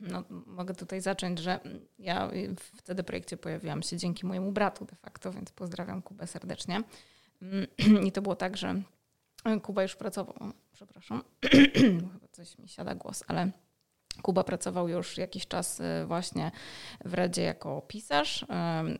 No, 0.00 0.24
mogę 0.46 0.74
tutaj 0.74 1.00
zacząć, 1.00 1.38
że 1.38 1.60
ja 1.98 2.30
w 2.60 2.82
CD 2.82 3.04
Projekcie 3.04 3.36
pojawiłam 3.36 3.82
się 3.82 3.96
dzięki 3.96 4.26
mojemu 4.26 4.52
bratu 4.52 4.84
de 4.84 4.96
facto, 4.96 5.32
więc 5.32 5.52
pozdrawiam 5.52 6.02
Kubę 6.02 6.26
serdecznie. 6.26 6.82
I 8.06 8.12
to 8.12 8.22
było 8.22 8.36
tak, 8.36 8.56
że 8.56 8.82
Kuba 9.62 9.82
już 9.82 9.96
pracował, 9.96 10.34
przepraszam, 10.72 11.22
chyba 12.00 12.28
coś 12.32 12.58
mi 12.58 12.68
siada 12.68 12.94
głos, 12.94 13.24
ale 13.26 13.50
Kuba 14.22 14.44
pracował 14.44 14.88
już 14.88 15.18
jakiś 15.18 15.46
czas 15.46 15.80
y, 15.80 16.06
właśnie 16.06 16.50
w 17.04 17.14
Radzie 17.14 17.42
jako 17.42 17.82
pisarz. 17.88 18.42
Y, 18.42 18.46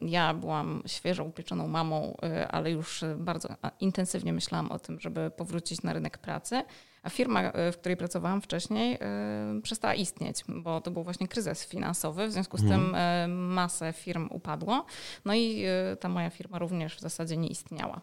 ja 0.02 0.34
byłam 0.34 0.82
świeżo 0.86 1.24
upieczoną 1.24 1.68
mamą, 1.68 2.16
y, 2.24 2.48
ale 2.48 2.70
już 2.70 3.04
bardzo 3.16 3.48
intensywnie 3.80 4.32
myślałam 4.32 4.72
o 4.72 4.78
tym, 4.78 5.00
żeby 5.00 5.30
powrócić 5.30 5.82
na 5.82 5.92
rynek 5.92 6.18
pracy. 6.18 6.62
A 7.02 7.10
firma, 7.10 7.52
w 7.72 7.76
której 7.76 7.96
pracowałam 7.96 8.40
wcześniej, 8.40 8.98
przestała 9.62 9.94
istnieć, 9.94 10.44
bo 10.48 10.80
to 10.80 10.90
był 10.90 11.04
właśnie 11.04 11.28
kryzys 11.28 11.66
finansowy. 11.66 12.28
W 12.28 12.32
związku 12.32 12.58
z 12.58 12.60
tym 12.60 12.72
mhm. 12.72 13.52
masę 13.52 13.92
firm 13.92 14.28
upadło. 14.30 14.86
No 15.24 15.34
i 15.34 15.64
ta 16.00 16.08
moja 16.08 16.30
firma 16.30 16.58
również 16.58 16.96
w 16.96 17.00
zasadzie 17.00 17.36
nie 17.36 17.48
istniała. 17.48 18.00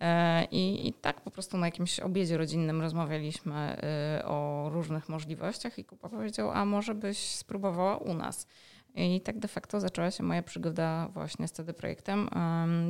E, 0.00 0.44
I, 0.44 0.88
I, 0.88 0.92
tak 0.92 1.20
po 1.20 1.30
prostu 1.30 1.58
na 1.58 1.66
jakimś 1.66 2.00
obiedzie 2.00 2.36
rodzinnym 2.36 2.80
rozmawialiśmy 2.80 3.54
e, 3.54 4.24
o 4.24 4.68
różnych 4.72 5.08
możliwościach 5.08 5.78
i 5.78 5.84
Kuba 5.84 6.08
powiedział, 6.08 6.50
a 6.50 6.64
może 6.64 6.94
byś 6.94 7.18
spróbowała 7.18 7.96
u 7.96 8.14
nas. 8.14 8.46
I 8.94 9.20
tak 9.20 9.38
de 9.38 9.48
facto 9.48 9.80
zaczęła 9.80 10.10
się 10.10 10.22
moja 10.22 10.42
przygoda 10.42 11.08
właśnie 11.08 11.48
z 11.48 11.52
CD 11.52 11.74
Projektem 11.74 12.28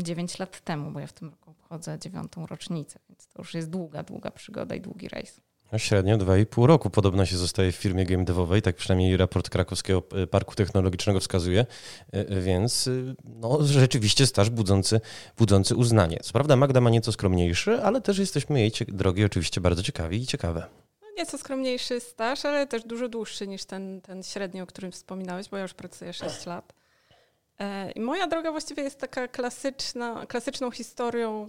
9 0.03 0.39
lat 0.39 0.61
temu, 0.61 0.91
bo 0.91 1.01
ja 1.01 1.07
w 1.07 1.13
tym 1.13 1.29
roku 1.29 1.51
obchodzę 1.51 1.99
dziewiątą 1.99 2.47
rocznicę, 2.47 2.99
więc 3.09 3.29
to 3.29 3.43
już 3.43 3.55
jest 3.55 3.71
długa, 3.71 4.03
długa 4.03 4.31
przygoda 4.31 4.75
i 4.75 4.81
długi 4.81 5.09
rejs. 5.09 5.41
No 5.73 5.78
średnio 5.78 6.18
2,5 6.18 6.66
roku 6.66 6.90
podobno 6.90 7.26
się 7.26 7.37
zostaje 7.37 7.73
w 7.73 7.76
firmie 7.76 8.06
game 8.06 8.25
devowej, 8.25 8.62
tak 8.62 8.76
przynajmniej 8.76 9.16
raport 9.16 9.50
Krakowskiego 9.50 10.02
e, 10.23 10.26
Parku 10.26 10.54
Technologicznego 10.54 11.20
wskazuje, 11.20 11.61
e, 11.61 11.66
e, 12.12 12.40
więc 12.40 12.88
no, 13.25 13.58
rzeczywiście 13.62 14.26
staż 14.26 14.50
budzący, 14.50 15.00
budzący 15.38 15.76
uznanie. 15.76 16.18
Co 16.23 16.32
prawda 16.32 16.56
Magda 16.56 16.80
ma 16.80 16.90
nieco 16.90 17.12
skromniejszy, 17.12 17.82
ale 17.82 18.00
też 18.00 18.18
jesteśmy 18.18 18.61
jej 18.61 18.73
drogi 18.88 19.25
oczywiście 19.25 19.61
bardzo 19.61 19.82
ciekawi 19.82 20.23
i 20.23 20.26
ciekawe. 20.26 20.66
No, 21.02 21.08
nieco 21.18 21.38
skromniejszy 21.38 22.00
staż, 22.00 22.44
ale 22.44 22.66
też 22.66 22.85
dużo 22.85 23.08
dłuższy 23.08 23.46
niż 23.49 23.64
ten, 23.64 24.00
ten 24.00 24.23
średni, 24.23 24.61
o 24.61 24.66
którym 24.66 24.92
wspominałeś, 24.92 25.49
bo 25.49 25.56
ja 25.56 25.62
już 25.62 25.75
pracuję 25.75 26.12
6 26.12 26.46
lat. 26.46 26.73
I 27.94 28.00
moja 28.00 28.26
droga 28.26 28.50
właściwie 28.50 28.82
jest 28.82 29.00
taka 29.00 29.28
klasyczna, 29.28 30.26
klasyczną 30.26 30.70
historią, 30.70 31.46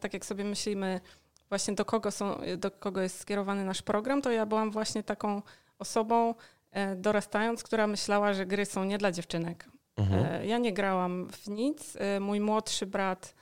tak 0.00 0.14
jak 0.14 0.26
sobie 0.26 0.44
myślimy, 0.44 1.00
właśnie 1.48 1.74
do 1.74 1.84
kogo, 1.84 2.10
są, 2.10 2.40
do 2.58 2.70
kogo 2.70 3.00
jest 3.00 3.20
skierowany 3.20 3.64
nasz 3.64 3.82
program, 3.82 4.22
to 4.22 4.30
ja 4.30 4.46
byłam 4.46 4.70
właśnie 4.70 5.02
taką 5.02 5.42
osobą 5.78 6.34
e, 6.70 6.96
dorastając, 6.96 7.62
która 7.62 7.86
myślała, 7.86 8.32
że 8.32 8.46
gry 8.46 8.66
są 8.66 8.84
nie 8.84 8.98
dla 8.98 9.12
dziewczynek. 9.12 9.68
Mhm. 9.96 10.26
E, 10.26 10.46
ja 10.46 10.58
nie 10.58 10.72
grałam 10.72 11.28
w 11.32 11.48
nic. 11.48 11.96
E, 11.96 12.20
mój 12.20 12.40
młodszy 12.40 12.86
brat 12.86 13.34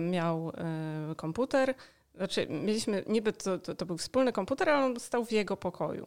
miał 0.00 0.52
komputer. 1.16 1.74
Znaczy, 2.14 2.46
mieliśmy, 2.50 3.04
niby 3.06 3.32
to, 3.32 3.58
to, 3.58 3.74
to 3.74 3.86
był 3.86 3.96
wspólny 3.98 4.32
komputer, 4.32 4.70
ale 4.70 4.86
on 4.86 5.00
stał 5.00 5.24
w 5.24 5.32
jego 5.32 5.56
pokoju. 5.56 6.06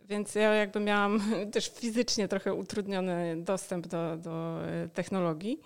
Więc 0.00 0.34
ja 0.34 0.54
jakby 0.54 0.80
miałam 0.80 1.20
też 1.52 1.72
fizycznie 1.74 2.28
trochę 2.28 2.54
utrudniony 2.54 3.36
dostęp 3.38 3.86
do, 3.86 4.16
do 4.16 4.58
technologii, 4.94 5.60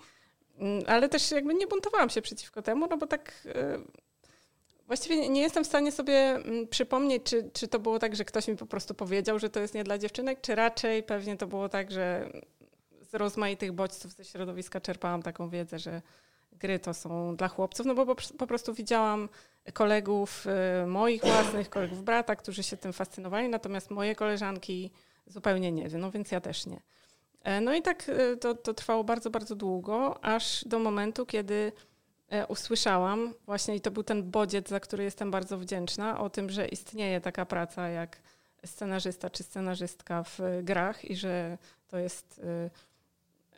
mm, 0.59 0.83
ale 0.87 1.09
też 1.09 1.31
jakby 1.31 1.53
nie 1.53 1.67
buntowałam 1.67 2.09
się 2.09 2.21
przeciwko 2.21 2.61
temu, 2.61 2.87
no 2.87 2.97
bo 2.97 3.07
tak 3.07 3.47
Właściwie 4.89 5.29
nie 5.29 5.41
jestem 5.41 5.63
w 5.63 5.67
stanie 5.67 5.91
sobie 5.91 6.15
mm, 6.15 6.67
przypomnieć, 6.67 7.23
czy, 7.23 7.49
czy 7.53 7.67
to 7.67 7.79
było 7.79 7.99
tak, 7.99 8.15
że 8.15 8.25
ktoś 8.25 8.47
mi 8.47 8.55
po 8.55 8.65
prostu 8.65 8.93
powiedział, 8.93 9.39
że 9.39 9.49
to 9.49 9.59
jest 9.59 9.73
nie 9.73 9.83
dla 9.83 9.97
dziewczynek, 9.97 10.41
czy 10.41 10.55
raczej 10.55 11.03
pewnie 11.03 11.37
to 11.37 11.47
było 11.47 11.69
tak, 11.69 11.91
że 11.91 12.29
z 13.01 13.13
rozmaitych 13.13 13.71
bodźców 13.71 14.11
ze 14.11 14.25
środowiska 14.25 14.81
czerpałam 14.81 15.21
taką 15.21 15.49
wiedzę, 15.49 15.79
że 15.79 16.01
gry 16.51 16.79
to 16.79 16.93
są 16.93 17.35
dla 17.35 17.47
chłopców, 17.47 17.85
no 17.85 17.95
bo 17.95 18.05
po, 18.05 18.15
po 18.37 18.47
prostu 18.47 18.73
widziałam 18.73 19.29
kolegów 19.73 20.45
y, 20.83 20.87
moich 20.87 21.21
własnych, 21.21 21.69
kolegów 21.69 22.03
brata, 22.03 22.35
którzy 22.35 22.63
się 22.63 22.77
tym 22.77 22.93
fascynowali, 22.93 23.49
natomiast 23.49 23.91
moje 23.91 24.15
koleżanki 24.15 24.91
zupełnie 25.27 25.71
nie, 25.71 25.89
no 25.89 26.11
więc 26.11 26.31
ja 26.31 26.41
też 26.41 26.65
nie. 26.65 26.81
E, 27.43 27.61
no 27.61 27.75
i 27.75 27.81
tak 27.81 28.09
y, 28.09 28.37
to, 28.37 28.55
to 28.55 28.73
trwało 28.73 29.03
bardzo, 29.03 29.29
bardzo 29.29 29.55
długo, 29.55 30.23
aż 30.23 30.63
do 30.65 30.79
momentu, 30.79 31.25
kiedy 31.25 31.71
usłyszałam 32.47 33.33
właśnie 33.45 33.75
i 33.75 33.81
to 33.81 33.91
był 33.91 34.03
ten 34.03 34.31
bodziec, 34.31 34.69
za 34.69 34.79
który 34.79 35.03
jestem 35.03 35.31
bardzo 35.31 35.57
wdzięczna, 35.57 36.19
o 36.19 36.29
tym, 36.29 36.49
że 36.49 36.67
istnieje 36.67 37.21
taka 37.21 37.45
praca 37.45 37.89
jak 37.89 38.17
scenarzysta 38.65 39.29
czy 39.29 39.43
scenarzystka 39.43 40.23
w 40.23 40.39
grach 40.63 41.05
i 41.05 41.15
że 41.15 41.57
to 41.87 41.97
jest 41.97 42.41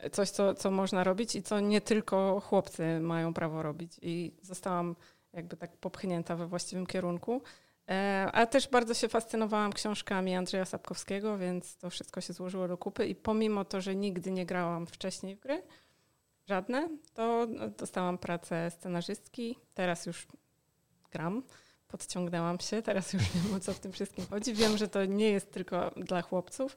e, 0.02 0.10
coś, 0.10 0.30
co, 0.30 0.54
co 0.54 0.70
można 0.70 1.04
robić 1.04 1.34
i 1.34 1.42
co 1.42 1.60
nie 1.60 1.80
tylko 1.80 2.40
chłopcy 2.40 3.00
mają 3.00 3.34
prawo 3.34 3.62
robić. 3.62 3.92
I 4.02 4.32
zostałam 4.42 4.96
jakby 5.32 5.56
tak 5.56 5.76
popchnięta 5.76 6.36
we 6.36 6.46
właściwym 6.46 6.86
kierunku. 6.86 7.42
E, 7.88 8.28
a 8.32 8.46
też 8.46 8.68
bardzo 8.68 8.94
się 8.94 9.08
fascynowałam 9.08 9.72
książkami 9.72 10.34
Andrzeja 10.34 10.64
Sapkowskiego, 10.64 11.38
więc 11.38 11.76
to 11.76 11.90
wszystko 11.90 12.20
się 12.20 12.32
złożyło 12.32 12.68
do 12.68 12.76
kupy 12.76 13.06
i 13.06 13.14
pomimo 13.14 13.64
to, 13.64 13.80
że 13.80 13.94
nigdy 13.94 14.30
nie 14.30 14.46
grałam 14.46 14.86
wcześniej 14.86 15.36
w 15.36 15.40
gry, 15.40 15.62
żadne, 16.46 16.88
to 17.14 17.46
dostałam 17.78 18.18
pracę 18.18 18.70
scenarzystki. 18.70 19.58
Teraz 19.74 20.06
już 20.06 20.26
gram, 21.10 21.42
podciągnęłam 21.88 22.60
się, 22.60 22.82
teraz 22.82 23.12
już 23.12 23.22
wiem 23.22 23.54
o 23.54 23.60
co 23.60 23.72
w 23.72 23.80
tym 23.80 23.92
wszystkim 23.92 24.26
chodzi. 24.30 24.54
Wiem, 24.54 24.76
że 24.76 24.88
to 24.88 25.04
nie 25.04 25.30
jest 25.30 25.52
tylko 25.52 25.90
dla 25.96 26.22
chłopców. 26.22 26.76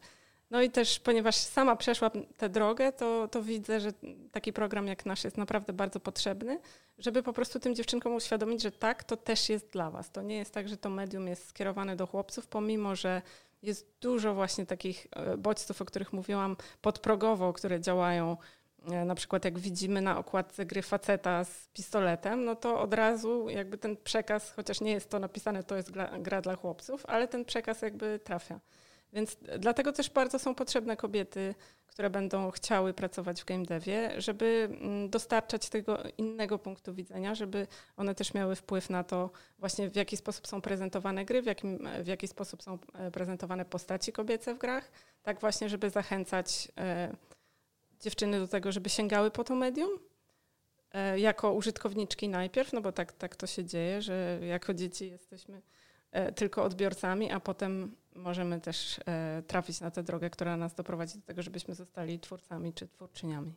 No 0.51 0.61
i 0.61 0.69
też, 0.69 0.99
ponieważ 0.99 1.35
sama 1.35 1.75
przeszłam 1.75 2.11
tę 2.37 2.49
drogę, 2.49 2.91
to, 2.91 3.27
to 3.27 3.43
widzę, 3.43 3.79
że 3.79 3.93
taki 4.31 4.53
program 4.53 4.87
jak 4.87 5.05
nasz 5.05 5.23
jest 5.23 5.37
naprawdę 5.37 5.73
bardzo 5.73 5.99
potrzebny, 5.99 6.59
żeby 6.97 7.23
po 7.23 7.33
prostu 7.33 7.59
tym 7.59 7.75
dziewczynkom 7.75 8.15
uświadomić, 8.15 8.61
że 8.61 8.71
tak, 8.71 9.03
to 9.03 9.17
też 9.17 9.49
jest 9.49 9.69
dla 9.69 9.91
was. 9.91 10.11
To 10.11 10.21
nie 10.21 10.37
jest 10.37 10.53
tak, 10.53 10.69
że 10.69 10.77
to 10.77 10.89
medium 10.89 11.27
jest 11.27 11.47
skierowane 11.47 11.95
do 11.95 12.07
chłopców, 12.07 12.47
pomimo 12.47 12.95
że 12.95 13.21
jest 13.61 13.87
dużo 14.01 14.33
właśnie 14.33 14.65
takich 14.65 15.07
e, 15.11 15.37
bodźców, 15.37 15.81
o 15.81 15.85
których 15.85 16.13
mówiłam, 16.13 16.57
podprogowo, 16.81 17.53
które 17.53 17.81
działają 17.81 18.37
na 19.05 19.15
przykład 19.15 19.45
jak 19.45 19.59
widzimy 19.59 20.01
na 20.01 20.17
okładce 20.17 20.65
gry 20.65 20.81
faceta 20.81 21.43
z 21.43 21.67
pistoletem, 21.73 22.45
no 22.45 22.55
to 22.55 22.81
od 22.81 22.93
razu 22.93 23.49
jakby 23.49 23.77
ten 23.77 23.97
przekaz, 23.97 24.51
chociaż 24.51 24.81
nie 24.81 24.91
jest 24.91 25.09
to 25.09 25.19
napisane, 25.19 25.63
to 25.63 25.75
jest 25.75 25.91
gra, 26.19 26.41
dla 26.41 26.55
chłopców, 26.55 27.05
ale 27.05 27.27
ten 27.27 27.45
przekaz 27.45 27.81
jakby 27.81 28.19
trafia. 28.23 28.59
Więc 29.13 29.37
dlatego 29.59 29.91
też 29.91 30.09
bardzo 30.09 30.39
są 30.39 30.55
potrzebne 30.55 30.97
kobiety, 30.97 31.55
które 31.87 32.09
będą 32.09 32.51
chciały 32.51 32.93
pracować 32.93 33.41
w 33.41 33.45
game 33.45 33.65
devie, 33.65 34.21
żeby 34.21 34.69
mm, 34.71 35.09
dostarczać 35.09 35.69
tego 35.69 35.97
innego 36.17 36.59
punktu 36.59 36.93
widzenia, 36.93 37.35
żeby 37.35 37.67
one 37.97 38.15
też 38.15 38.33
miały 38.33 38.55
wpływ 38.55 38.89
na 38.89 39.03
to 39.03 39.29
właśnie 39.59 39.89
w 39.89 39.95
jaki 39.95 40.17
sposób 40.17 40.47
są 40.47 40.61
prezentowane 40.61 41.25
gry, 41.25 41.41
w, 41.41 41.45
jakim, 41.45 41.87
w 42.03 42.07
jaki 42.07 42.27
sposób 42.27 42.63
są 42.63 42.77
e, 42.93 43.11
prezentowane 43.11 43.65
postaci 43.65 44.11
kobiece 44.11 44.55
w 44.55 44.57
grach, 44.57 44.91
tak 45.23 45.39
właśnie, 45.39 45.69
żeby 45.69 45.89
zachęcać 45.89 46.71
e, 46.77 47.15
dziewczyny 48.01 48.39
do 48.39 48.47
tego, 48.47 48.71
żeby 48.71 48.89
sięgały 48.89 49.31
po 49.31 49.43
to 49.43 49.55
medium 49.55 49.89
e, 50.91 51.19
jako 51.19 51.53
użytkowniczki 51.53 52.29
najpierw, 52.29 52.73
no 52.73 52.81
bo 52.81 52.91
tak, 52.91 53.13
tak 53.13 53.35
to 53.35 53.47
się 53.47 53.65
dzieje, 53.65 54.01
że 54.01 54.39
jako 54.41 54.73
dzieci 54.73 55.09
jesteśmy 55.09 55.61
e, 56.11 56.31
tylko 56.31 56.63
odbiorcami, 56.63 57.31
a 57.31 57.39
potem 57.39 57.95
możemy 58.15 58.61
też 58.61 58.99
e, 59.05 59.43
trafić 59.47 59.81
na 59.81 59.91
tę 59.91 60.03
drogę, 60.03 60.29
która 60.29 60.57
nas 60.57 60.75
doprowadzi 60.75 61.15
do 61.15 61.25
tego, 61.25 61.41
żebyśmy 61.41 61.75
zostali 61.75 62.19
twórcami 62.19 62.73
czy 62.73 62.87
twórczyniami. 62.87 63.53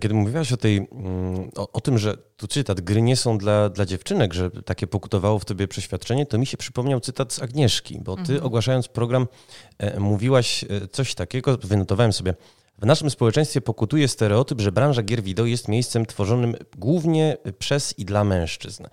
Kiedy 0.00 0.14
mówiłaś 0.14 0.52
o, 0.52 0.56
tej, 0.56 0.76
mm, 0.76 1.50
o, 1.56 1.72
o, 1.72 1.80
tym, 1.80 1.98
że 1.98 2.16
tu 2.16 2.46
cytat, 2.46 2.80
gry 2.80 3.02
nie 3.02 3.16
są 3.16 3.38
dla, 3.38 3.68
dla 3.68 3.86
dziewczynek, 3.86 4.34
że 4.34 4.50
takie 4.50 4.86
pokutowało 4.86 5.38
w 5.38 5.44
tobie 5.44 5.68
przeświadczenie, 5.68 6.26
to 6.26 6.38
mi 6.38 6.46
się 6.46 6.56
przypomniał 6.56 7.00
cytat 7.00 7.32
z 7.32 7.42
Agnieszki, 7.42 7.98
bo 8.00 8.16
ty 8.16 8.20
mhm. 8.20 8.42
ogłaszając 8.44 8.88
program 8.88 9.26
mówiłaś 9.98 10.64
coś 10.92 11.14
takiego, 11.14 11.58
wynotowałem 11.62 12.12
sobie, 12.12 12.34
w 12.82 12.86
naszym 12.86 13.10
społeczeństwie 13.10 13.60
pokutuje 13.60 14.08
stereotyp, 14.08 14.60
że 14.60 14.72
branża 14.72 15.02
gier 15.02 15.22
wideo 15.22 15.46
jest 15.46 15.68
miejscem 15.68 16.06
tworzonym 16.06 16.56
głównie 16.78 17.36
przez 17.58 17.98
i 17.98 18.04
dla 18.04 18.24
mężczyzn. 18.24 18.84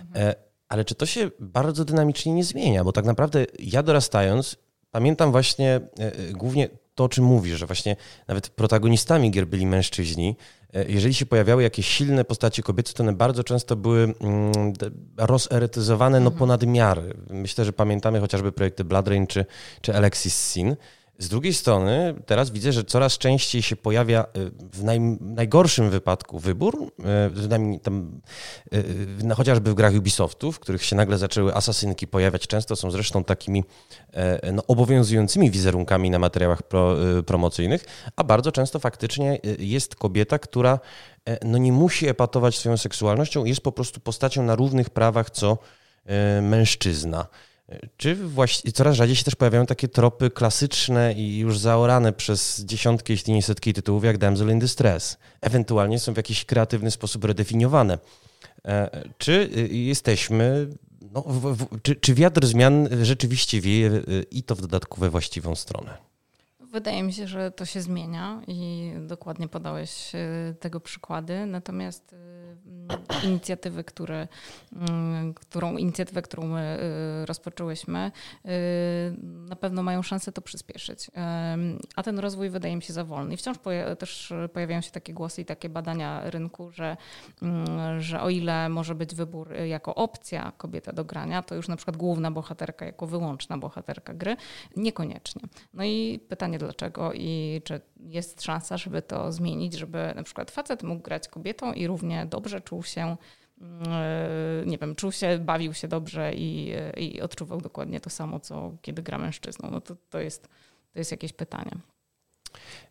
Mhm. 0.00 0.34
Ale 0.68 0.84
czy 0.84 0.94
to 0.94 1.06
się 1.06 1.30
bardzo 1.38 1.84
dynamicznie 1.84 2.32
nie 2.32 2.44
zmienia? 2.44 2.84
Bo 2.84 2.92
tak 2.92 3.04
naprawdę 3.04 3.46
ja 3.58 3.82
dorastając, 3.82 4.56
pamiętam 4.90 5.32
właśnie 5.32 5.68
e, 5.70 5.80
e, 5.98 6.32
głównie 6.32 6.68
to, 6.94 7.04
o 7.04 7.08
czym 7.08 7.24
mówisz, 7.24 7.58
że 7.58 7.66
właśnie 7.66 7.96
nawet 8.28 8.48
protagonistami 8.48 9.30
gier 9.30 9.46
byli 9.46 9.66
mężczyźni. 9.66 10.36
jeżeli 10.88 11.14
się 11.14 11.26
pojawiały 11.26 11.62
jakieś 11.62 11.86
silne 11.88 12.24
postacie 12.24 12.62
kobiece, 12.62 12.92
to 12.92 13.02
one 13.02 13.12
bardzo 13.12 13.44
często 13.44 13.76
były 13.76 14.02
mm, 14.02 14.52
roseretyzowane 15.16 16.20
no, 16.20 16.30
mhm. 16.30 16.38
ponad 16.38 16.66
miary. 16.66 17.14
Myślę, 17.30 17.64
że 17.64 17.72
pamiętamy 17.72 18.20
chociażby 18.20 18.52
projekty 18.52 18.84
Blood 18.84 19.08
Rain 19.08 19.26
czy, 19.26 19.46
czy 19.80 19.96
Alexis 19.96 20.34
Sin. 20.34 20.76
Z 21.18 21.28
drugiej 21.28 21.54
strony, 21.54 22.14
teraz 22.26 22.50
widzę, 22.50 22.72
że 22.72 22.84
coraz 22.84 23.18
częściej 23.18 23.62
się 23.62 23.76
pojawia 23.76 24.22
y, 24.22 24.50
w 24.72 24.84
naj, 24.84 25.00
najgorszym 25.20 25.90
wypadku 25.90 26.38
wybór, 26.38 26.92
y, 27.44 27.78
tam, 27.78 28.20
y, 28.74 29.34
chociażby 29.36 29.70
w 29.70 29.74
grach 29.74 29.94
Ubisoftu, 29.94 30.52
w 30.52 30.60
których 30.60 30.84
się 30.84 30.96
nagle 30.96 31.18
zaczęły 31.18 31.54
asasynki 31.54 32.06
pojawiać, 32.06 32.46
często 32.46 32.76
są 32.76 32.90
zresztą 32.90 33.24
takimi 33.24 33.64
e, 34.12 34.52
no, 34.52 34.62
obowiązującymi 34.66 35.50
wizerunkami 35.50 36.10
na 36.10 36.18
materiałach 36.18 36.62
pro, 36.62 36.96
promocyjnych, 37.26 37.84
a 38.16 38.24
bardzo 38.24 38.52
często 38.52 38.78
faktycznie 38.78 39.38
jest 39.58 39.94
kobieta, 39.96 40.38
która 40.38 40.78
e, 41.28 41.46
no, 41.46 41.58
nie 41.58 41.72
musi 41.72 42.08
epatować 42.08 42.58
swoją 42.58 42.76
seksualnością, 42.76 43.44
jest 43.44 43.60
po 43.60 43.72
prostu 43.72 44.00
postacią 44.00 44.42
na 44.42 44.54
równych 44.54 44.90
prawach 44.90 45.30
co 45.30 45.58
e, 46.06 46.42
mężczyzna. 46.42 47.26
Czy 47.96 48.14
właśnie 48.14 48.72
coraz 48.72 48.96
rzadziej 48.96 49.16
się 49.16 49.24
też 49.24 49.34
pojawiają 49.34 49.66
takie 49.66 49.88
tropy 49.88 50.30
klasyczne 50.30 51.12
i 51.12 51.38
już 51.38 51.58
zaorane 51.58 52.12
przez 52.12 52.60
dziesiątki, 52.64 53.12
jeśli 53.12 53.32
nie 53.32 53.42
setki 53.42 53.72
tytułów, 53.72 54.04
jak 54.04 54.18
Damsel 54.18 54.50
in 54.50 54.58
Distress? 54.58 55.18
Ewentualnie 55.40 55.98
są 55.98 56.14
w 56.14 56.16
jakiś 56.16 56.44
kreatywny 56.44 56.90
sposób 56.90 57.24
redefiniowane. 57.24 57.98
E, 58.64 59.02
czy 59.18 59.50
jesteśmy, 59.70 60.68
no, 61.12 61.22
w, 61.22 61.56
w, 61.56 61.82
czy, 61.82 61.96
czy 61.96 62.14
wiatr 62.14 62.46
zmian 62.46 62.88
rzeczywiście 63.02 63.60
wieje 63.60 63.88
e, 63.88 64.00
i 64.30 64.42
to 64.42 64.54
w 64.54 64.60
dodatku 64.60 65.00
we 65.00 65.10
właściwą 65.10 65.54
stronę? 65.54 66.13
Wydaje 66.74 67.02
mi 67.02 67.12
się, 67.12 67.26
że 67.26 67.50
to 67.50 67.64
się 67.64 67.82
zmienia 67.82 68.42
i 68.46 68.92
dokładnie 69.00 69.48
podałeś 69.48 70.14
e, 70.14 70.54
tego 70.60 70.80
przykłady. 70.80 71.46
Natomiast 71.46 72.14
inicjatywy, 73.24 73.84
które, 73.84 74.28
mm, 74.72 75.34
którą, 75.34 75.76
inicjatywę, 75.76 76.22
którą 76.22 76.46
my 76.46 76.78
y, 77.22 77.26
rozpoczęłyśmy, 77.26 78.12
na 79.22 79.56
pewno 79.56 79.82
mają 79.82 80.02
szansę 80.02 80.32
to 80.32 80.42
przyspieszyć. 80.42 81.10
A 81.96 82.02
ten 82.02 82.18
rozwój 82.18 82.50
wydaje 82.50 82.76
mi 82.76 82.82
się 82.82 82.92
za 82.92 83.04
wolny. 83.04 83.36
Wciąż 83.36 83.56
też 83.98 84.32
pojawiają 84.52 84.80
się 84.80 84.90
takie 84.90 85.14
głosy 85.14 85.42
i 85.42 85.44
takie 85.44 85.68
badania 85.68 86.30
rynku, 86.30 86.70
że, 86.70 86.96
mm, 87.42 88.00
że 88.00 88.22
o 88.22 88.30
ile 88.30 88.68
może 88.68 88.94
być 88.94 89.14
wybór 89.14 89.54
jako 89.54 89.94
opcja 89.94 90.52
kobieta 90.56 90.92
do 90.92 91.04
grania, 91.04 91.42
to 91.42 91.54
już 91.54 91.68
na 91.68 91.76
przykład 91.76 91.96
główna 91.96 92.30
bohaterka 92.30 92.86
jako 92.86 93.06
wyłączna 93.06 93.58
bohaterka 93.58 94.14
gry 94.14 94.36
niekoniecznie. 94.76 95.42
No 95.74 95.84
i 95.84 96.20
pytanie 96.28 96.58
dlaczego 96.64 97.12
i 97.12 97.60
czy 97.64 97.80
jest 97.98 98.42
szansa, 98.42 98.76
żeby 98.76 99.02
to 99.02 99.32
zmienić, 99.32 99.74
żeby 99.74 100.12
na 100.16 100.22
przykład 100.22 100.50
facet 100.50 100.82
mógł 100.82 101.02
grać 101.02 101.28
kobietą 101.28 101.72
i 101.72 101.86
równie 101.86 102.26
dobrze 102.26 102.60
czuł 102.60 102.82
się 102.82 103.16
mm, 103.60 103.82
e, 103.86 104.66
nie 104.66 104.78
wiem, 104.78 104.94
czuł 104.94 105.12
się, 105.12 105.38
bawił 105.38 105.74
się 105.74 105.88
dobrze 105.88 106.34
i, 106.34 106.72
i 106.96 107.20
odczuwał 107.20 107.60
dokładnie 107.60 108.00
to 108.00 108.10
samo, 108.10 108.40
co 108.40 108.76
kiedy 108.82 109.02
gra 109.02 109.18
mężczyzną. 109.18 109.70
No 109.70 109.80
to, 109.80 109.96
to, 110.10 110.20
jest, 110.20 110.48
to 110.92 110.98
jest 110.98 111.10
jakieś 111.10 111.32
pytanie. 111.32 111.70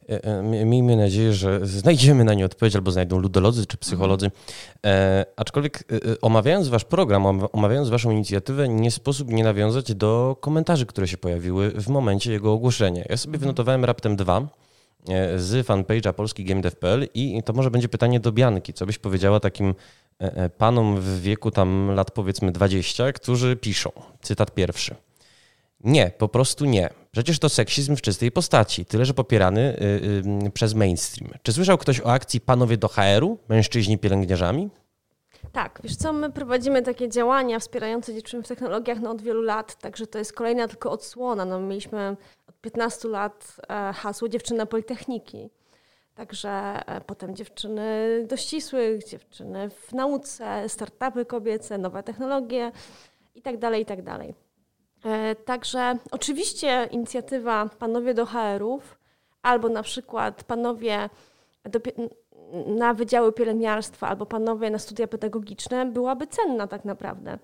E, 0.10 0.24
e, 0.24 0.66
miejmy 0.66 0.96
nadzieję, 0.96 1.34
że 1.34 1.68
znajdziemy 1.68 2.24
na 2.24 2.34
nie 2.34 2.46
odpowiedź, 2.46 2.76
albo 2.76 2.92
znajdą 2.92 3.20
ludolodzy 3.20 3.66
czy 3.66 3.78
psycholodzy. 3.78 4.32
E, 4.86 5.26
aczkolwiek 5.36 5.84
omawiając 6.22 6.68
wasz 6.68 6.86
program, 6.86 7.26
omawiając 7.52 7.90
waszą 7.90 8.12
inicjatywę, 8.12 8.70
nie 8.70 8.92
sposób 8.92 9.30
nie 9.30 9.44
nawiązać 9.44 9.96
do 9.96 10.38
komentarzy, 10.40 10.86
które 10.86 11.08
się 11.08 11.18
pojawiły 11.18 11.72
w 11.72 11.88
momencie 11.88 12.32
jego 12.32 12.54
ogłoszenia. 12.54 13.04
Ja 13.10 13.18
sobie 13.18 13.38
wynotowałem 13.38 13.86
raptem 13.86 14.16
dwa. 14.16 14.48
E, 15.10 15.40
z 15.40 15.68
fanpage'a 15.68 16.14
polski 16.14 16.46
GameDev.pl 16.46 17.08
i 17.14 17.44
to 17.46 17.54
może 17.54 17.72
będzie 17.72 17.90
pytanie 17.90 18.20
do 18.20 18.32
Bianki. 18.32 18.74
Co 18.74 18.86
byś 18.86 18.98
powiedziała 18.98 19.40
takim 19.40 19.76
e, 20.22 20.36
e, 20.36 20.50
panom 20.50 21.02
w 21.02 21.22
wieku 21.22 21.52
tam 21.52 21.92
lat 21.92 22.12
powiedzmy 22.12 22.52
20, 22.52 23.12
którzy 23.12 23.56
piszą, 23.56 23.92
cytat 24.22 24.54
pierwszy. 24.54 24.96
Nie, 25.84 26.12
po 26.18 26.28
prostu 26.28 26.66
nie. 26.66 26.90
Przecież 27.12 27.40
to 27.40 27.50
seksizm 27.50 27.96
w 27.96 28.02
czystej 28.02 28.32
postaci, 28.32 28.86
tyle 28.86 29.06
że 29.06 29.14
popierany 29.14 29.62
y, 29.62 30.48
y, 30.48 30.52
przez 30.52 30.74
mainstream. 30.74 31.32
Czy 31.44 31.54
słyszał 31.54 31.78
ktoś 31.78 32.02
o 32.02 32.12
akcji 32.12 32.42
Panowie 32.42 32.78
do 32.78 32.88
HR-u, 32.88 33.38
mężczyźni 33.50 33.98
pielęgniarzami? 33.98 34.70
Tak, 35.52 35.80
wiesz 35.84 35.96
co, 35.96 36.14
my 36.14 36.32
prowadzimy 36.32 36.82
takie 36.82 37.10
działania 37.10 37.60
wspierające 37.60 38.14
dziewczyny 38.14 38.44
w 38.44 38.48
technologiach 38.48 39.00
no, 39.00 39.12
od 39.12 39.22
wielu 39.22 39.42
lat, 39.42 39.76
także 39.76 40.08
to 40.08 40.20
jest 40.20 40.34
kolejna 40.34 40.68
tylko 40.68 40.92
odsłona. 40.92 41.46
No, 41.46 41.60
mieliśmy 41.60 42.18
15 42.62 43.08
lat 43.08 43.56
e, 43.70 43.94
hasło 43.94 44.30
dziewczyna 44.30 44.66
Politechniki. 44.66 45.50
Także 46.16 46.50
e, 46.50 47.02
potem 47.02 47.36
dziewczyny 47.36 48.10
do 48.30 48.38
ścisłych, 48.38 49.04
dziewczyny 49.04 49.70
w 49.70 49.94
nauce, 49.94 50.70
startupy 50.70 51.26
kobiece, 51.26 51.78
nowe 51.78 52.04
technologie 52.04 52.72
itd. 53.36 53.58
Tak 53.60 53.80
itd. 53.80 54.04
Tak 54.04 54.20
e, 54.20 54.43
także 55.46 55.98
oczywiście 56.12 56.88
inicjatywa 56.92 57.70
Panowie 57.80 58.14
do 58.14 58.26
HR-ów 58.26 58.98
albo 59.42 59.70
na 59.70 59.84
przykład 59.84 60.44
Panowie 60.44 61.10
do, 61.64 61.80
na 62.68 62.94
Wydziały 62.94 63.34
Pielęgniarstwa 63.34 64.08
albo 64.08 64.26
Panowie 64.26 64.70
na 64.70 64.80
studia 64.80 65.08
pedagogiczne 65.08 65.86
byłaby 65.86 66.28
cenna 66.28 66.68
tak 66.68 66.86
naprawdę. 66.86 67.38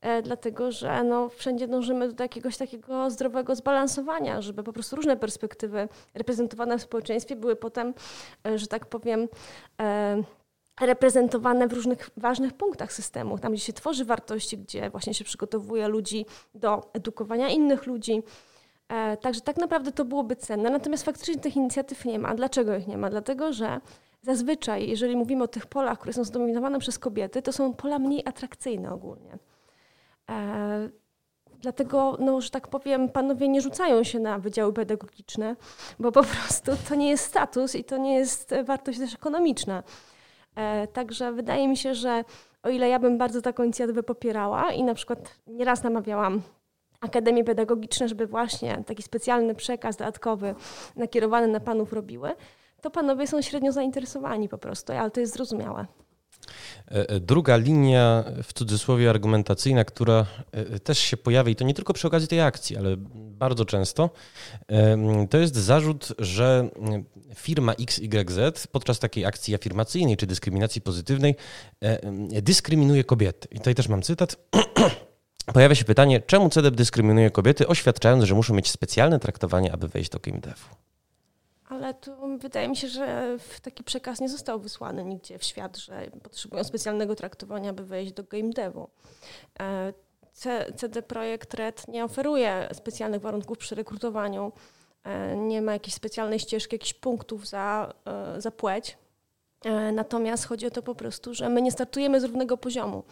E, 0.00 0.22
dlatego 0.22 0.72
że 0.72 1.04
no, 1.04 1.28
wszędzie 1.28 1.68
dążymy 1.68 2.12
do 2.12 2.24
jakiegoś 2.24 2.56
takiego 2.56 3.10
zdrowego 3.10 3.54
zbalansowania, 3.54 4.42
żeby 4.42 4.62
po 4.62 4.72
prostu 4.72 4.96
różne 4.96 5.16
perspektywy 5.16 5.88
reprezentowane 6.14 6.78
w 6.78 6.82
społeczeństwie 6.82 7.36
były 7.36 7.56
potem, 7.56 7.94
e, 8.46 8.58
że 8.58 8.66
tak 8.66 8.86
powiem, 8.86 9.28
e, 9.80 10.22
reprezentowane 10.80 11.68
w 11.68 11.72
różnych 11.72 12.10
ważnych 12.16 12.52
punktach 12.52 12.92
systemu, 12.92 13.38
tam 13.38 13.52
gdzie 13.52 13.62
się 13.62 13.72
tworzy 13.72 14.04
wartości, 14.04 14.58
gdzie 14.58 14.90
właśnie 14.90 15.14
się 15.14 15.24
przygotowuje 15.24 15.88
ludzi 15.88 16.26
do 16.54 16.90
edukowania 16.92 17.48
innych 17.48 17.86
ludzi. 17.86 18.22
Także 19.20 19.40
tak 19.40 19.56
naprawdę 19.56 19.92
to 19.92 20.04
byłoby 20.04 20.36
cenne, 20.36 20.70
natomiast 20.70 21.04
faktycznie 21.04 21.38
tych 21.38 21.56
inicjatyw 21.56 22.04
nie 22.04 22.18
ma. 22.18 22.34
Dlaczego 22.34 22.76
ich 22.76 22.86
nie 22.86 22.98
ma? 22.98 23.10
Dlatego, 23.10 23.52
że 23.52 23.80
zazwyczaj, 24.22 24.88
jeżeli 24.88 25.16
mówimy 25.16 25.44
o 25.44 25.48
tych 25.48 25.66
polach, 25.66 25.98
które 25.98 26.12
są 26.12 26.24
zdominowane 26.24 26.78
przez 26.78 26.98
kobiety, 26.98 27.42
to 27.42 27.52
są 27.52 27.74
pola 27.74 27.98
mniej 27.98 28.22
atrakcyjne 28.26 28.92
ogólnie. 28.92 29.38
E, 30.30 30.88
dlatego, 31.60 32.16
no, 32.20 32.40
że 32.40 32.50
tak 32.50 32.68
powiem, 32.68 33.08
panowie 33.08 33.48
nie 33.48 33.60
rzucają 33.60 34.04
się 34.04 34.20
na 34.20 34.38
wydziały 34.38 34.72
pedagogiczne, 34.72 35.56
bo 35.98 36.12
po 36.12 36.22
prostu 36.22 36.72
to 36.88 36.94
nie 36.94 37.10
jest 37.10 37.24
status 37.24 37.74
i 37.74 37.84
to 37.84 37.96
nie 37.96 38.14
jest 38.14 38.54
wartość 38.64 38.98
też 38.98 39.14
ekonomiczna. 39.14 39.82
E, 40.56 40.86
także 40.86 41.32
wydaje 41.32 41.68
mi 41.68 41.76
się, 41.76 41.94
że 41.94 42.24
o 42.62 42.68
ile 42.68 42.88
ja 42.88 42.98
bym 42.98 43.18
bardzo 43.18 43.42
taką 43.42 43.62
inicjatywę 43.62 44.02
popierała 44.02 44.72
i 44.72 44.82
na 44.82 44.94
przykład 44.94 45.38
nieraz 45.46 45.82
namawiałam 45.82 46.42
akademie 47.00 47.44
pedagogiczne, 47.44 48.08
żeby 48.08 48.26
właśnie 48.26 48.84
taki 48.86 49.02
specjalny 49.02 49.54
przekaz 49.54 49.96
dodatkowy 49.96 50.54
nakierowany 50.96 51.48
na 51.48 51.60
panów 51.60 51.92
robiły, 51.92 52.34
to 52.80 52.90
panowie 52.90 53.26
są 53.26 53.42
średnio 53.42 53.72
zainteresowani 53.72 54.48
po 54.48 54.58
prostu, 54.58 54.92
ale 54.92 55.10
to 55.10 55.20
jest 55.20 55.32
zrozumiałe. 55.32 55.86
E, 56.90 57.08
e, 57.08 57.20
druga 57.20 57.56
linia, 57.56 58.24
w 58.42 58.52
cudzysłowie 58.52 59.10
argumentacyjna, 59.10 59.84
która 59.84 60.26
e, 60.52 60.78
też 60.80 60.98
się 60.98 61.16
pojawia, 61.16 61.50
i 61.50 61.56
to 61.56 61.64
nie 61.64 61.74
tylko 61.74 61.92
przy 61.92 62.06
okazji 62.06 62.28
tej 62.28 62.40
akcji, 62.40 62.76
ale 62.76 62.96
bardzo 63.14 63.64
często, 63.64 64.10
to 65.30 65.38
jest 65.38 65.56
zarzut, 65.56 66.08
że 66.18 66.68
firma 67.34 67.74
XYZ 67.74 68.66
podczas 68.66 68.98
takiej 68.98 69.24
akcji 69.24 69.54
afirmacyjnej 69.54 70.16
czy 70.16 70.26
dyskryminacji 70.26 70.80
pozytywnej 70.80 71.36
dyskryminuje 72.42 73.04
kobiety. 73.04 73.48
I 73.50 73.58
tutaj 73.58 73.74
też 73.74 73.88
mam 73.88 74.02
cytat. 74.02 74.36
Pojawia 75.54 75.74
się 75.74 75.84
pytanie, 75.84 76.20
czemu 76.26 76.50
CDEP 76.50 76.74
dyskryminuje 76.74 77.30
kobiety, 77.30 77.68
oświadczając, 77.68 78.24
że 78.24 78.34
muszą 78.34 78.54
mieć 78.54 78.70
specjalne 78.70 79.18
traktowanie, 79.18 79.72
aby 79.72 79.88
wejść 79.88 80.10
do 80.10 80.18
game 80.18 80.40
devu 80.40 80.91
ale 81.72 81.94
tu 81.94 82.38
wydaje 82.38 82.68
mi 82.68 82.76
się, 82.76 82.88
że 82.88 83.36
taki 83.62 83.84
przekaz 83.84 84.20
nie 84.20 84.28
został 84.28 84.60
wysłany 84.60 85.04
nigdzie 85.04 85.38
w 85.38 85.44
świat, 85.44 85.76
że 85.76 86.10
potrzebują 86.22 86.64
specjalnego 86.64 87.14
traktowania, 87.14 87.72
by 87.72 87.84
wejść 87.84 88.12
do 88.12 88.24
game 88.24 88.50
devu. 88.50 88.88
E, 89.60 89.92
CD 90.76 91.02
Projekt 91.02 91.54
Red 91.54 91.88
nie 91.88 92.04
oferuje 92.04 92.68
specjalnych 92.72 93.20
warunków 93.20 93.58
przy 93.58 93.74
rekrutowaniu, 93.74 94.52
e, 95.04 95.36
nie 95.36 95.62
ma 95.62 95.72
jakiejś 95.72 95.94
specjalnej 95.94 96.38
ścieżki, 96.38 96.74
jakichś 96.74 96.94
punktów 96.94 97.48
za, 97.48 97.94
e, 98.04 98.40
za 98.40 98.50
płeć. 98.50 98.98
Natomiast 99.92 100.46
chodzi 100.46 100.66
o 100.66 100.70
to 100.70 100.82
po 100.82 100.94
prostu, 100.94 101.34
że 101.34 101.48
my 101.48 101.62
nie 101.62 101.72
startujemy 101.72 102.20
z 102.20 102.24
równego 102.24 102.56
poziomu. 102.56 103.02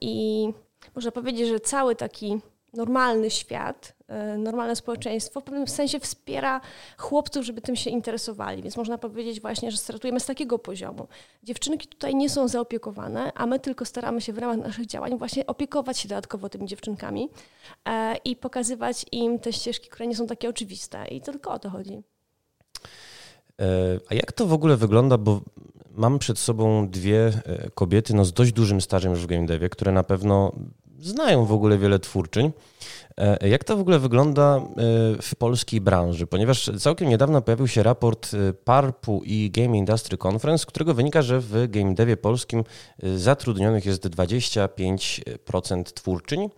I 0.00 0.48
można 0.94 1.12
powiedzieć, 1.12 1.48
że 1.48 1.60
cały 1.60 1.96
taki 1.96 2.40
normalny 2.72 3.30
świat, 3.30 3.94
e, 4.08 4.38
normalne 4.38 4.76
społeczeństwo 4.76 5.40
w 5.40 5.44
pewnym 5.44 5.68
sensie 5.68 6.00
wspiera 6.00 6.60
chłopców, 6.98 7.44
żeby 7.44 7.60
tym 7.60 7.76
się 7.76 7.90
interesowali. 7.90 8.62
Więc 8.62 8.76
można 8.76 8.98
powiedzieć 8.98 9.40
właśnie, 9.40 9.70
że 9.70 9.76
startujemy 9.76 10.20
z 10.20 10.26
takiego 10.26 10.58
poziomu. 10.58 11.08
Dziewczynki 11.42 11.88
tutaj 11.88 12.14
nie 12.14 12.30
są 12.30 12.48
zaopiekowane, 12.48 13.32
a 13.34 13.46
my 13.46 13.60
tylko 13.60 13.84
staramy 13.84 14.20
się 14.20 14.32
w 14.32 14.38
ramach 14.38 14.56
naszych 14.56 14.86
działań 14.86 15.18
właśnie 15.18 15.46
opiekować 15.46 15.98
się 15.98 16.08
dodatkowo 16.08 16.48
tymi 16.48 16.66
dziewczynkami 16.66 17.28
e, 17.88 18.16
i 18.24 18.36
pokazywać 18.36 19.06
im 19.12 19.38
te 19.38 19.52
ścieżki, 19.52 19.88
które 19.88 20.06
nie 20.06 20.16
są 20.16 20.26
takie 20.26 20.48
oczywiste. 20.48 21.08
I 21.08 21.20
to 21.20 21.32
tylko 21.32 21.52
o 21.52 21.58
to 21.58 21.70
chodzi. 21.70 22.02
A 24.10 24.14
jak 24.14 24.32
to 24.32 24.46
w 24.46 24.52
ogóle 24.52 24.76
wygląda, 24.76 25.18
bo 25.18 25.40
mam 25.90 26.18
przed 26.18 26.38
sobą 26.38 26.88
dwie 26.88 27.32
kobiety 27.74 28.14
no, 28.14 28.24
z 28.24 28.32
dość 28.32 28.52
dużym 28.52 28.80
stażem 28.80 29.12
już 29.12 29.22
w 29.22 29.26
game 29.26 29.46
devie, 29.46 29.68
które 29.68 29.92
na 29.92 30.02
pewno 30.02 30.52
znają 31.08 31.44
w 31.44 31.52
ogóle 31.52 31.78
wiele 31.78 31.98
twórczyń. 31.98 32.52
E, 33.18 33.48
jak 33.48 33.64
to 33.64 33.76
w 33.76 33.80
ogóle 33.80 33.98
wygląda 33.98 34.56
e, 34.56 34.62
w 35.22 35.34
polskiej 35.38 35.80
branży? 35.80 36.26
Ponieważ 36.26 36.70
całkiem 36.78 37.08
niedawno 37.08 37.42
pojawił 37.42 37.68
się 37.68 37.82
raport 37.82 38.30
e, 38.34 38.52
PARP-u 38.52 39.22
i 39.24 39.50
Game 39.50 39.78
Industry 39.78 40.18
Conference, 40.26 40.62
z 40.62 40.66
którego 40.66 40.94
wynika, 40.94 41.22
że 41.22 41.40
w 41.40 41.70
game 41.70 41.94
devie 41.94 42.16
polskim 42.16 42.64
zatrudnionych 43.16 43.86
jest 43.86 44.08
25% 44.08 45.84
twórczyń. 45.84 46.48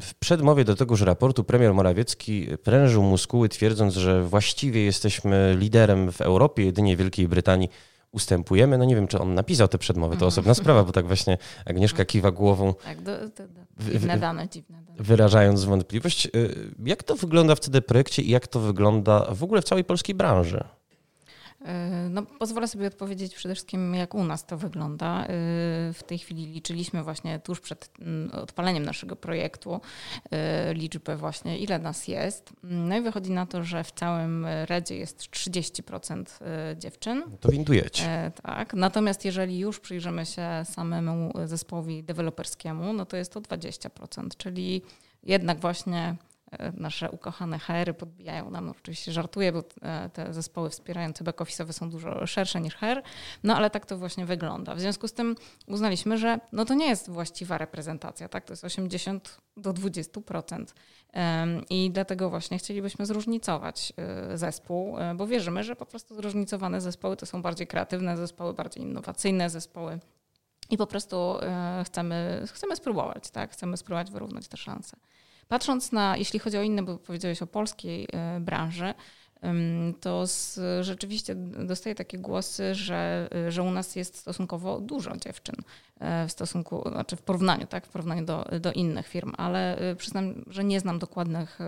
W 0.00 0.10
przedmowie 0.20 0.64
do 0.64 0.76
tegoż 0.76 1.00
raportu 1.00 1.44
premier 1.44 1.74
Morawiecki 1.74 2.48
prężył 2.62 3.02
muskuły, 3.02 3.48
twierdząc, 3.48 3.94
że 3.94 4.22
właściwie 4.22 4.84
jesteśmy 4.84 5.56
liderem 5.58 6.12
w 6.12 6.20
Europie, 6.20 6.64
jedynie 6.64 6.96
Wielkiej 6.96 7.28
Brytanii 7.28 7.68
ustępujemy. 8.14 8.78
No 8.78 8.84
nie 8.84 8.94
wiem, 8.94 9.06
czy 9.06 9.18
on 9.18 9.34
napisał 9.34 9.68
te 9.68 9.78
przedmowy, 9.78 10.16
to 10.16 10.26
osobna 10.26 10.54
sprawa, 10.54 10.84
bo 10.84 10.92
tak 10.92 11.06
właśnie 11.06 11.38
Agnieszka 11.66 12.04
kiwa 12.04 12.30
głową. 12.30 12.74
Tak, 12.84 13.02
do, 13.02 13.18
do, 13.18 13.28
do. 13.28 13.92
dziwne 13.92 14.18
dane, 14.18 14.48
dziwne 14.48 14.82
dane. 14.82 15.02
Wyrażając 15.02 15.64
wątpliwość. 15.64 16.26
Y, 16.26 16.74
jak 16.84 17.02
to 17.02 17.16
wygląda 17.16 17.54
w 17.54 17.60
CD 17.60 17.82
Projekcie 17.82 18.22
i 18.22 18.30
jak 18.30 18.46
to 18.46 18.60
wygląda 18.60 19.34
w 19.34 19.42
ogóle 19.42 19.62
w 19.62 19.64
całej 19.64 19.84
polskiej 19.84 20.14
branży? 20.14 20.64
E, 21.64 22.08
no, 22.10 22.22
pozwolę 22.22 22.68
sobie 22.68 22.86
odpowiedzieć 22.86 23.34
przede 23.34 23.54
wszystkim, 23.54 23.94
jak 23.94 24.14
u 24.14 24.24
nas 24.24 24.46
to 24.46 24.56
wygląda. 24.56 25.22
E, 25.22 25.26
w 25.92 26.00
tej 26.06 26.18
chwili 26.18 26.46
liczyliśmy 26.46 27.02
właśnie 27.02 27.38
tuż 27.38 27.60
przed 27.60 27.90
mm, 28.00 28.30
odpaleniem 28.32 28.82
naszego 28.82 29.16
projektu 29.16 29.80
e, 30.30 30.74
liczbę 30.74 31.16
właśnie, 31.16 31.58
ile 31.58 31.78
nas 31.78 32.08
jest. 32.08 32.52
No 32.62 32.96
i 32.96 33.00
wychodzi 33.00 33.30
na 33.30 33.46
to, 33.46 33.64
że 33.64 33.84
w 33.84 33.92
całym 33.92 34.46
Redzie 34.64 34.96
jest 34.96 35.18
30% 35.18 36.24
dziewczyn. 36.76 37.22
To 37.40 37.48
windujecie. 37.48 38.32
Tak. 38.42 38.74
Natomiast 38.74 39.24
jeżeli 39.24 39.58
już 39.58 39.80
przyjrzymy 39.80 40.26
się 40.26 40.48
samemu 40.64 41.32
zespołowi 41.44 42.02
deweloperskiemu, 42.02 42.92
no 42.92 43.06
to 43.06 43.16
jest 43.16 43.32
to 43.32 43.40
20%, 43.40 44.28
czyli 44.36 44.82
jednak 45.22 45.60
właśnie 45.60 46.16
nasze 46.74 47.10
ukochane 47.10 47.58
HR-y 47.58 47.94
podbijają 47.94 48.50
nam. 48.50 48.66
No, 48.66 48.72
oczywiście 48.78 49.12
żartuję, 49.12 49.52
bo 49.52 49.64
e, 49.82 50.10
te 50.10 50.32
zespoły 50.32 50.70
wspierające 50.70 51.24
back-office'owe 51.24 51.72
są 51.72 51.90
dużo 51.90 52.26
szersze 52.26 52.60
niż 52.60 52.74
HR, 52.74 53.02
no 53.42 53.56
ale 53.56 53.70
tak 53.70 53.86
to 53.86 53.98
właśnie 53.98 54.26
wygląda. 54.26 54.74
W 54.74 54.80
związku 54.80 55.08
z 55.08 55.12
tym 55.12 55.36
uznaliśmy, 55.66 56.18
że 56.18 56.38
no 56.52 56.64
to 56.64 56.74
nie 56.74 56.86
jest 56.86 57.10
właściwa 57.10 57.58
reprezentacja, 57.58 58.28
tak? 58.28 58.44
To 58.44 58.52
jest 58.52 58.64
80 58.64 59.38
do 59.56 59.72
20%. 59.72 60.64
I 61.70 61.90
dlatego 61.90 62.30
właśnie 62.30 62.58
chcielibyśmy 62.58 63.06
zróżnicować 63.06 63.92
e, 63.96 64.38
zespół, 64.38 64.96
bo 65.16 65.26
wierzymy, 65.26 65.64
że 65.64 65.76
po 65.76 65.86
prostu 65.86 66.14
zróżnicowane 66.14 66.80
zespoły 66.80 67.16
to 67.16 67.26
są 67.26 67.42
bardziej 67.42 67.66
kreatywne 67.66 68.16
zespoły, 68.16 68.54
bardziej 68.54 68.82
innowacyjne 68.82 69.50
zespoły. 69.50 69.98
I 70.70 70.76
po 70.76 70.86
prostu 70.86 71.34
chcemy, 71.84 72.44
chcemy 72.52 72.76
spróbować, 72.76 73.30
tak? 73.30 73.52
Chcemy 73.52 73.76
spróbować 73.76 74.10
wyrównać 74.10 74.48
te 74.48 74.56
szanse. 74.56 74.96
Patrząc 75.48 75.92
na, 75.92 76.16
jeśli 76.16 76.38
chodzi 76.38 76.58
o 76.58 76.62
inne, 76.62 76.82
bo 76.82 76.98
powiedziałeś 76.98 77.42
o 77.42 77.46
polskiej 77.46 78.08
e, 78.12 78.40
branży, 78.40 78.94
to 80.00 80.26
z, 80.26 80.60
rzeczywiście 80.80 81.34
dostaję 81.66 81.94
takie 81.94 82.18
głosy, 82.18 82.74
że, 82.74 83.28
że 83.48 83.62
u 83.62 83.70
nas 83.70 83.96
jest 83.96 84.16
stosunkowo 84.16 84.80
dużo 84.80 85.16
dziewczyn 85.16 85.54
e, 86.00 86.28
w 86.28 86.32
stosunku, 86.32 86.88
znaczy 86.92 87.16
w 87.16 87.22
porównaniu, 87.22 87.66
tak, 87.66 87.86
w 87.86 87.88
porównaniu 87.88 88.24
do, 88.24 88.44
do 88.60 88.72
innych 88.72 89.06
firm, 89.06 89.32
ale 89.36 89.78
e, 89.78 89.96
przyznam, 89.96 90.44
że 90.46 90.64
nie 90.64 90.80
znam 90.80 90.98
dokładnych 90.98 91.58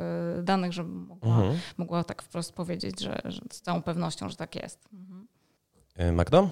danych, 0.43 0.73
żebym 0.73 1.07
mogła, 1.07 1.29
mhm. 1.29 1.59
mogła 1.77 2.05
tak 2.05 2.23
wprost 2.23 2.53
powiedzieć, 2.53 3.01
że, 3.01 3.21
że 3.25 3.41
z 3.53 3.61
całą 3.61 3.83
pewnością, 3.83 4.29
że 4.29 4.37
tak 4.37 4.55
jest. 4.55 4.89
Mhm. 4.93 6.15
Magda? 6.15 6.49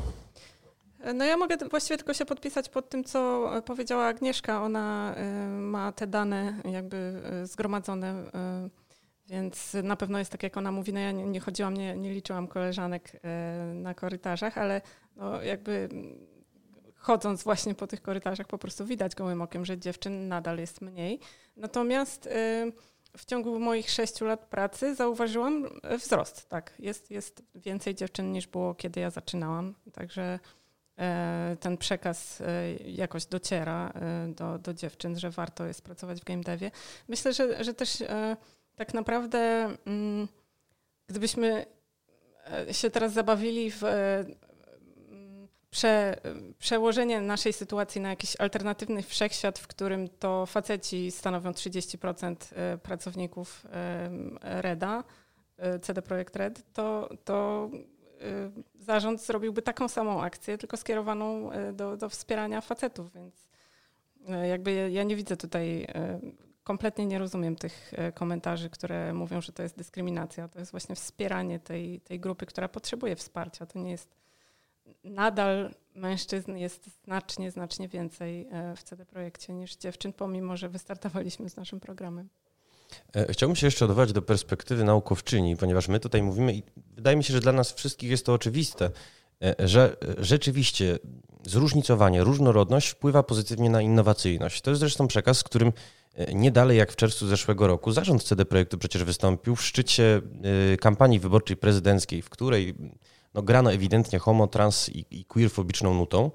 No 1.14 1.24
ja 1.24 1.36
mogę 1.36 1.56
właściwie 1.56 1.96
tylko 1.96 2.14
się 2.14 2.24
podpisać 2.24 2.68
pod 2.68 2.88
tym, 2.88 3.04
co 3.04 3.50
powiedziała 3.64 4.06
Agnieszka. 4.06 4.62
Ona 4.62 5.14
y, 5.18 5.48
ma 5.48 5.92
te 5.92 6.06
dane 6.06 6.60
jakby 6.64 7.22
y, 7.42 7.46
zgromadzone, 7.46 8.24
więc 9.26 9.76
na 9.82 9.96
pewno 9.96 10.18
jest 10.18 10.32
tak, 10.32 10.42
jak 10.42 10.56
ona 10.56 10.72
mówi. 10.72 10.92
No 10.92 11.00
ja 11.00 11.12
nie, 11.12 11.40
chodziłam, 11.40 11.74
nie, 11.74 11.96
nie 11.96 12.12
liczyłam 12.12 12.48
koleżanek 12.48 13.12
na 13.74 13.94
korytarzach, 13.94 14.58
ale 14.58 14.80
no 15.16 15.42
jakby 15.42 15.88
chodząc 16.96 17.44
właśnie 17.44 17.74
po 17.74 17.86
tych 17.86 18.02
korytarzach 18.02 18.46
po 18.46 18.58
prostu 18.58 18.86
widać 18.86 19.14
gołym 19.14 19.42
okiem, 19.42 19.64
że 19.64 19.78
dziewczyn 19.78 20.28
nadal 20.28 20.58
jest 20.58 20.80
mniej. 20.80 21.20
Natomiast 21.56 22.28
w 23.16 23.24
ciągu 23.26 23.60
moich 23.60 23.90
sześciu 23.90 24.24
lat 24.24 24.46
pracy 24.46 24.94
zauważyłam 24.94 25.64
wzrost. 25.98 26.48
Tak, 26.48 26.74
jest, 26.78 27.10
jest 27.10 27.42
więcej 27.54 27.94
dziewczyn 27.94 28.32
niż 28.32 28.46
było, 28.46 28.74
kiedy 28.74 29.00
ja 29.00 29.10
zaczynałam. 29.10 29.74
Także 29.92 30.38
E, 30.38 30.38
ten 31.60 31.76
przekaz 31.76 32.40
e, 32.40 32.74
jakoś 32.76 33.26
dociera 33.26 33.92
e, 33.94 34.28
do, 34.28 34.58
do 34.58 34.74
dziewczyn, 34.74 35.18
że 35.18 35.30
warto 35.30 35.66
jest 35.66 35.82
pracować 35.82 36.20
w 36.20 36.24
game 36.24 36.42
devie. 36.42 36.70
Myślę, 37.08 37.32
że, 37.32 37.64
że 37.64 37.74
też 37.74 38.02
tak 38.76 38.94
naprawdę 38.94 39.38
mm, 39.86 40.28
gdybyśmy 41.06 41.66
się 42.72 42.90
teraz 42.90 43.12
zabawili 43.12 43.70
w 43.70 43.82
prze, 45.70 46.16
przełożenie 46.58 47.20
naszej 47.20 47.52
sytuacji 47.52 48.00
na 48.00 48.08
jakiś 48.08 48.36
alternatywny 48.36 49.02
wszechświat, 49.02 49.58
w 49.58 49.66
którym 49.66 50.08
to 50.08 50.46
faceci 50.46 51.10
stanowią 51.10 51.50
30% 51.50 52.36
pracowników 52.78 53.66
REDA, 54.42 55.04
CD 55.82 56.02
Projekt 56.02 56.36
Red, 56.36 56.72
to, 56.72 57.08
to 57.24 57.70
zarząd 58.80 59.22
zrobiłby 59.22 59.62
taką 59.62 59.88
samą 59.88 60.22
akcję, 60.22 60.58
tylko 60.58 60.76
skierowaną 60.76 61.52
y, 61.52 61.72
do, 61.72 61.96
do 61.96 62.08
wspierania 62.08 62.60
facetów, 62.60 63.12
więc 63.12 63.48
y, 64.44 64.46
jakby 64.48 64.90
ja 64.90 65.02
nie 65.02 65.16
widzę 65.16 65.36
tutaj, 65.36 65.86
kompletnie 66.64 67.06
nie 67.06 67.18
rozumiem 67.18 67.56
tych 67.56 67.92
komentarzy, 68.14 68.70
które 68.70 69.12
mówią, 69.12 69.40
że 69.40 69.52
to 69.52 69.62
jest 69.62 69.76
dyskryminacja. 69.76 70.48
To 70.48 70.58
jest 70.58 70.70
właśnie 70.70 70.94
wspieranie 70.94 71.60
tej, 71.60 72.00
tej 72.00 72.20
grupy, 72.20 72.46
która 72.46 72.68
potrzebuje 72.68 73.16
wsparcia. 73.16 73.66
To 73.66 73.78
nie 73.78 73.90
jest 73.90 74.16
nadal 75.04 75.74
mężczyzn 75.94 76.56
jest 76.56 76.90
znacznie, 77.04 77.50
znacznie 77.50 77.88
więcej 77.88 78.48
w 78.76 78.82
CD 78.82 79.06
Projekcie 79.06 79.52
niż 79.52 79.76
dziewczyn, 79.76 80.12
pomimo 80.12 80.56
że 80.56 80.68
wystartowaliśmy 80.68 81.50
z 81.50 81.56
naszym 81.56 81.80
programem. 81.80 82.28
E, 83.16 83.32
chciałbym 83.32 83.56
się 83.56 83.66
jeszcze 83.66 83.84
odwołać 83.84 84.12
do 84.12 84.22
perspektywy 84.22 84.84
naukowczyni, 84.84 85.56
ponieważ 85.56 85.88
my 85.88 86.00
tutaj 86.00 86.22
mówimy 86.22 86.54
i 86.54 86.62
wydaje 86.96 87.16
mi 87.16 87.24
się, 87.24 87.32
że 87.32 87.40
dla 87.40 87.52
nas 87.52 87.72
wszystkich 87.72 88.10
jest 88.10 88.26
to 88.26 88.32
oczywiste, 88.32 88.90
e, 89.42 89.68
że 89.68 89.96
rzeczywiście 90.18 90.98
zróżnicowanie, 91.46 92.24
różnorodność 92.24 92.88
wpływa 92.88 93.22
pozytywnie 93.22 93.70
na 93.70 93.82
innowacyjność. 93.82 94.60
To 94.60 94.70
jest 94.70 94.80
zresztą 94.80 95.08
przekaz, 95.08 95.38
z 95.38 95.44
którym 95.44 95.72
e, 96.14 96.34
nie 96.34 96.50
dalej 96.50 96.78
jak 96.78 96.92
w 96.92 96.96
czerwcu 96.96 97.26
zeszłego 97.26 97.66
roku 97.66 97.92
zarząd 97.92 98.22
CD 98.22 98.44
Projektu 98.44 98.78
przecież 98.78 99.04
wystąpił 99.04 99.56
w 99.56 99.62
szczycie 99.62 100.20
kampanii 100.80 101.20
wyborczej 101.20 101.56
prezydenckiej, 101.56 102.22
w 102.22 102.30
której 102.30 102.74
no, 103.34 103.42
grano 103.42 103.72
ewidentnie 103.72 104.18
homo, 104.18 104.46
trans 104.46 104.88
i, 104.88 105.06
i 105.10 105.24
queerfobiczną 105.24 105.94
nutą 105.94 106.30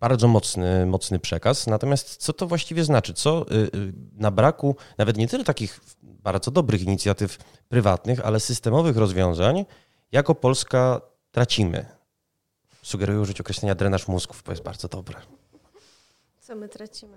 bardzo 0.00 0.28
mocny, 0.28 0.86
mocny 0.86 1.18
przekaz. 1.18 1.66
Natomiast 1.66 2.16
co 2.16 2.32
to 2.32 2.46
właściwie 2.46 2.84
znaczy? 2.84 3.14
Co 3.14 3.46
y, 3.50 3.54
y, 3.54 3.92
na 4.12 4.30
braku 4.30 4.76
nawet 4.98 5.16
nie 5.16 5.28
tyle 5.28 5.44
takich 5.44 5.80
bardzo 6.02 6.50
dobrych 6.50 6.82
inicjatyw 6.82 7.38
prywatnych, 7.68 8.20
ale 8.26 8.40
systemowych 8.40 8.96
rozwiązań, 8.96 9.64
jako 10.12 10.34
Polska 10.34 11.00
tracimy? 11.30 11.86
Sugeruję 12.82 13.20
użyć 13.20 13.40
określenia 13.40 13.74
drenaż 13.74 14.08
mózgów, 14.08 14.42
bo 14.46 14.52
jest 14.52 14.62
bardzo 14.62 14.88
dobre. 14.88 15.20
Co 16.40 16.56
my 16.56 16.68
tracimy? 16.68 17.16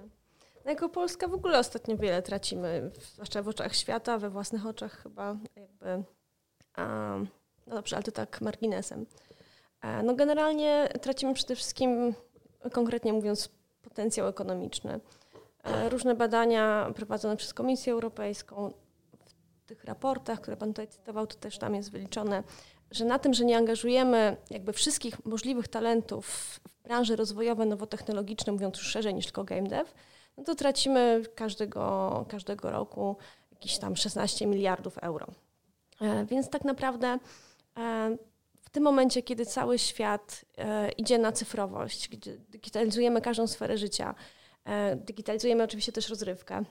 No 0.65 0.71
jako 0.71 0.89
Polska 0.89 1.27
w 1.27 1.33
ogóle 1.33 1.59
ostatnio 1.59 1.97
wiele 1.97 2.21
tracimy, 2.21 2.91
zwłaszcza 3.13 3.41
w 3.41 3.47
oczach 3.47 3.75
świata, 3.75 4.17
we 4.17 4.29
własnych 4.29 4.65
oczach 4.65 5.03
chyba 5.03 5.35
jakby. 5.55 6.03
Um, 6.77 7.27
no 7.67 7.75
dobrze, 7.75 7.95
ale 7.95 8.03
to 8.03 8.11
tak 8.11 8.41
marginesem. 8.41 9.05
E, 9.81 10.03
no 10.03 10.15
generalnie 10.15 10.89
tracimy 11.01 11.33
przede 11.33 11.55
wszystkim 11.55 12.13
konkretnie 12.71 13.13
mówiąc 13.13 13.49
potencjał 13.81 14.27
ekonomiczny. 14.27 14.99
E, 15.63 15.89
różne 15.89 16.15
badania 16.15 16.91
prowadzone 16.95 17.37
przez 17.37 17.53
Komisję 17.53 17.93
Europejską, 17.93 18.73
w 19.63 19.65
tych 19.65 19.83
raportach, 19.83 20.41
które 20.41 20.57
Pan 20.57 20.69
tutaj 20.69 20.87
cytował, 20.87 21.27
to 21.27 21.35
też 21.35 21.57
tam 21.57 21.75
jest 21.75 21.91
wyliczone, 21.91 22.43
że 22.91 23.05
na 23.05 23.19
tym, 23.19 23.33
że 23.33 23.45
nie 23.45 23.57
angażujemy 23.57 24.37
jakby 24.49 24.73
wszystkich 24.73 25.25
możliwych 25.25 25.67
talentów 25.67 26.27
w 26.27 26.59
branży 26.83 27.15
rozwojowe, 27.15 27.65
nowotechnologiczne, 27.65 28.53
mówiąc 28.53 28.77
już 28.77 28.87
szerzej 28.87 29.13
niż 29.13 29.25
tylko 29.25 29.43
game 29.43 29.69
dev, 29.69 29.85
no 30.37 30.43
to 30.43 30.55
tracimy 30.55 31.23
każdego, 31.35 32.25
każdego 32.29 32.71
roku 32.71 33.15
jakieś 33.51 33.77
tam 33.77 33.95
16 33.95 34.47
miliardów 34.47 34.97
euro. 34.97 35.27
E, 36.01 36.25
więc 36.25 36.49
tak 36.49 36.65
naprawdę 36.65 37.19
e, 37.77 38.17
tym 38.73 38.83
momencie, 38.83 39.23
kiedy 39.23 39.45
cały 39.45 39.79
świat 39.79 40.45
e, 40.57 40.91
idzie 40.91 41.17
na 41.17 41.31
cyfrowość, 41.31 42.09
gdzie 42.09 42.37
digitalizujemy 42.37 43.21
każdą 43.21 43.47
sferę 43.47 43.77
życia, 43.77 44.15
e, 44.65 44.95
digitalizujemy 44.95 45.63
oczywiście 45.63 45.91
też 45.91 46.09
rozrywkę, 46.09 46.63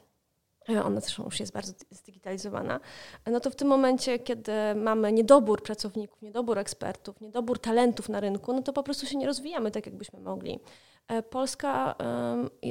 ona 0.84 1.00
zresztą 1.00 1.24
już 1.24 1.40
jest 1.40 1.52
bardzo 1.52 1.72
zdigitalizowana, 1.90 2.80
no 3.26 3.40
to 3.40 3.50
w 3.50 3.56
tym 3.56 3.68
momencie, 3.68 4.18
kiedy 4.18 4.52
mamy 4.76 5.12
niedobór 5.12 5.62
pracowników, 5.62 6.22
niedobór 6.22 6.58
ekspertów, 6.58 7.20
niedobór 7.20 7.58
talentów 7.58 8.08
na 8.08 8.20
rynku, 8.20 8.52
no 8.52 8.62
to 8.62 8.72
po 8.72 8.82
prostu 8.82 9.06
się 9.06 9.16
nie 9.16 9.26
rozwijamy 9.26 9.70
tak, 9.70 9.86
jakbyśmy 9.86 10.20
mogli. 10.20 10.60
E, 11.08 11.22
Polska 11.22 11.94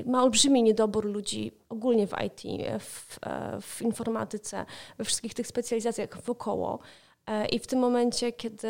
ma 0.06 0.24
olbrzymi 0.24 0.64
niedobór 0.64 1.06
ludzi 1.06 1.52
ogólnie 1.70 2.08
w 2.08 2.14
IT, 2.26 2.42
w, 2.80 3.18
e, 3.28 3.62
w 3.62 3.82
informatyce, 3.82 4.66
we 4.98 5.04
wszystkich 5.04 5.34
tych 5.34 5.48
specjalizacjach 5.48 6.22
wokoło. 6.22 6.80
E, 7.28 7.46
I 7.46 7.60
w 7.60 7.68
tym 7.68 7.80
momencie, 7.80 8.32
kiedy 8.32 8.68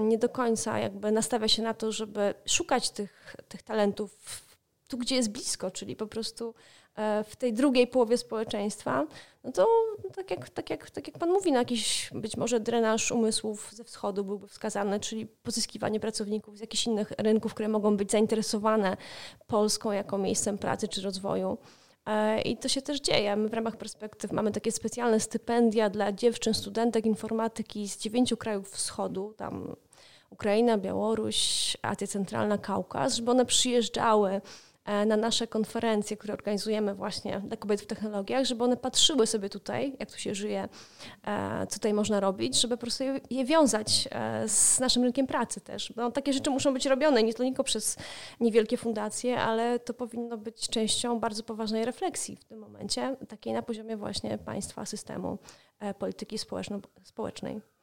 nie 0.00 0.18
do 0.18 0.28
końca 0.28 0.78
jakby 0.78 1.12
nastawia 1.12 1.48
się 1.48 1.62
na 1.62 1.74
to, 1.74 1.92
żeby 1.92 2.34
szukać 2.46 2.90
tych, 2.90 3.36
tych 3.48 3.62
talentów 3.62 4.44
tu, 4.88 4.98
gdzie 4.98 5.16
jest 5.16 5.30
blisko, 5.30 5.70
czyli 5.70 5.96
po 5.96 6.06
prostu 6.06 6.54
w 7.24 7.36
tej 7.36 7.52
drugiej 7.52 7.86
połowie 7.86 8.18
społeczeństwa, 8.18 9.06
no 9.44 9.52
to 9.52 9.66
tak 10.16 10.30
jak, 10.30 10.50
tak, 10.50 10.70
jak, 10.70 10.90
tak 10.90 11.06
jak 11.06 11.18
Pan 11.18 11.28
mówi, 11.28 11.52
na 11.52 11.54
no 11.54 11.60
jakiś 11.60 12.10
być 12.14 12.36
może 12.36 12.60
drenaż 12.60 13.12
umysłów 13.12 13.70
ze 13.72 13.84
wschodu 13.84 14.24
byłby 14.24 14.48
wskazany, 14.48 15.00
czyli 15.00 15.26
pozyskiwanie 15.26 16.00
pracowników 16.00 16.58
z 16.58 16.60
jakichś 16.60 16.86
innych 16.86 17.12
rynków, 17.18 17.54
które 17.54 17.68
mogą 17.68 17.96
być 17.96 18.10
zainteresowane 18.10 18.96
Polską 19.46 19.92
jako 19.92 20.18
miejscem 20.18 20.58
pracy 20.58 20.88
czy 20.88 21.02
rozwoju. 21.02 21.58
E, 22.06 22.40
I 22.40 22.56
to 22.56 22.68
się 22.68 22.82
też 22.82 23.00
dzieje. 23.00 23.36
My 23.36 23.48
w 23.48 23.54
ramach 23.54 23.76
perspektyw 23.76 24.32
mamy 24.32 24.52
takie 24.52 24.72
specjalne 24.72 25.20
stypendia 25.20 25.90
dla 25.90 26.12
dziewczyn, 26.12 26.54
studentek 26.54 27.06
informatyki 27.06 27.88
z 27.88 27.98
dziewięciu 27.98 28.36
krajów 28.36 28.70
wschodu, 28.70 29.34
tam 29.36 29.76
Ukraina, 30.30 30.78
Białoruś, 30.78 31.76
Azja 31.82 32.06
Centralna, 32.06 32.58
Kaukaz, 32.58 33.14
żeby 33.14 33.30
one 33.30 33.46
przyjeżdżały 33.46 34.40
na 34.84 35.16
nasze 35.16 35.46
konferencje, 35.46 36.16
które 36.16 36.34
organizujemy 36.34 36.94
właśnie 36.94 37.40
dla 37.40 37.56
kobiet 37.56 37.80
w 37.80 37.86
technologiach, 37.86 38.44
żeby 38.44 38.64
one 38.64 38.76
patrzyły 38.76 39.26
sobie 39.26 39.48
tutaj, 39.48 39.96
jak 39.98 40.10
tu 40.10 40.18
się 40.18 40.34
żyje, 40.34 40.68
e, 41.26 41.66
co 41.66 41.74
tutaj 41.74 41.94
można 41.94 42.20
robić, 42.20 42.60
żeby 42.60 42.76
po 42.76 42.80
prostu 42.80 43.04
je 43.30 43.44
wiązać 43.44 44.08
e, 44.10 44.48
z 44.48 44.80
naszym 44.80 45.02
rynkiem 45.02 45.26
pracy 45.26 45.60
też. 45.60 45.92
Bo 45.96 46.10
takie 46.10 46.32
rzeczy 46.32 46.50
muszą 46.50 46.74
być 46.74 46.86
robione, 46.86 47.22
nie 47.22 47.34
tylko 47.34 47.64
przez 47.64 47.96
niewielkie 48.40 48.76
fundacje, 48.76 49.40
ale 49.40 49.78
to 49.78 49.94
powinno 49.94 50.38
być 50.38 50.68
częścią 50.68 51.20
bardzo 51.20 51.42
poważnej 51.42 51.84
refleksji 51.84 52.36
w 52.36 52.44
tym 52.44 52.58
momencie, 52.58 53.16
takiej 53.28 53.52
na 53.52 53.62
poziomie 53.62 53.96
właśnie 53.96 54.38
państwa, 54.38 54.86
systemu 54.86 55.38
polityki 55.98 56.38
społeczno-społecznej. 56.38 57.73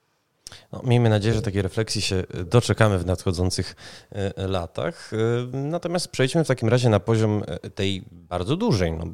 No, 0.72 0.82
miejmy 0.84 1.10
nadzieję, 1.10 1.34
że 1.36 1.42
takiej 1.42 1.62
refleksji 1.62 2.02
się 2.02 2.16
e, 2.16 2.44
doczekamy 2.44 2.98
w 2.98 3.06
nadchodzących 3.06 3.76
e, 4.12 4.48
latach. 4.48 5.12
E, 5.14 5.18
natomiast 5.58 6.08
przejdźmy 6.08 6.44
w 6.44 6.48
takim 6.48 6.70
razie 6.70 6.90
na 6.90 7.00
poziom 7.00 7.44
tej 7.76 8.04
bardzo 8.12 8.56
dużej 8.56 8.92
no, 8.92 9.06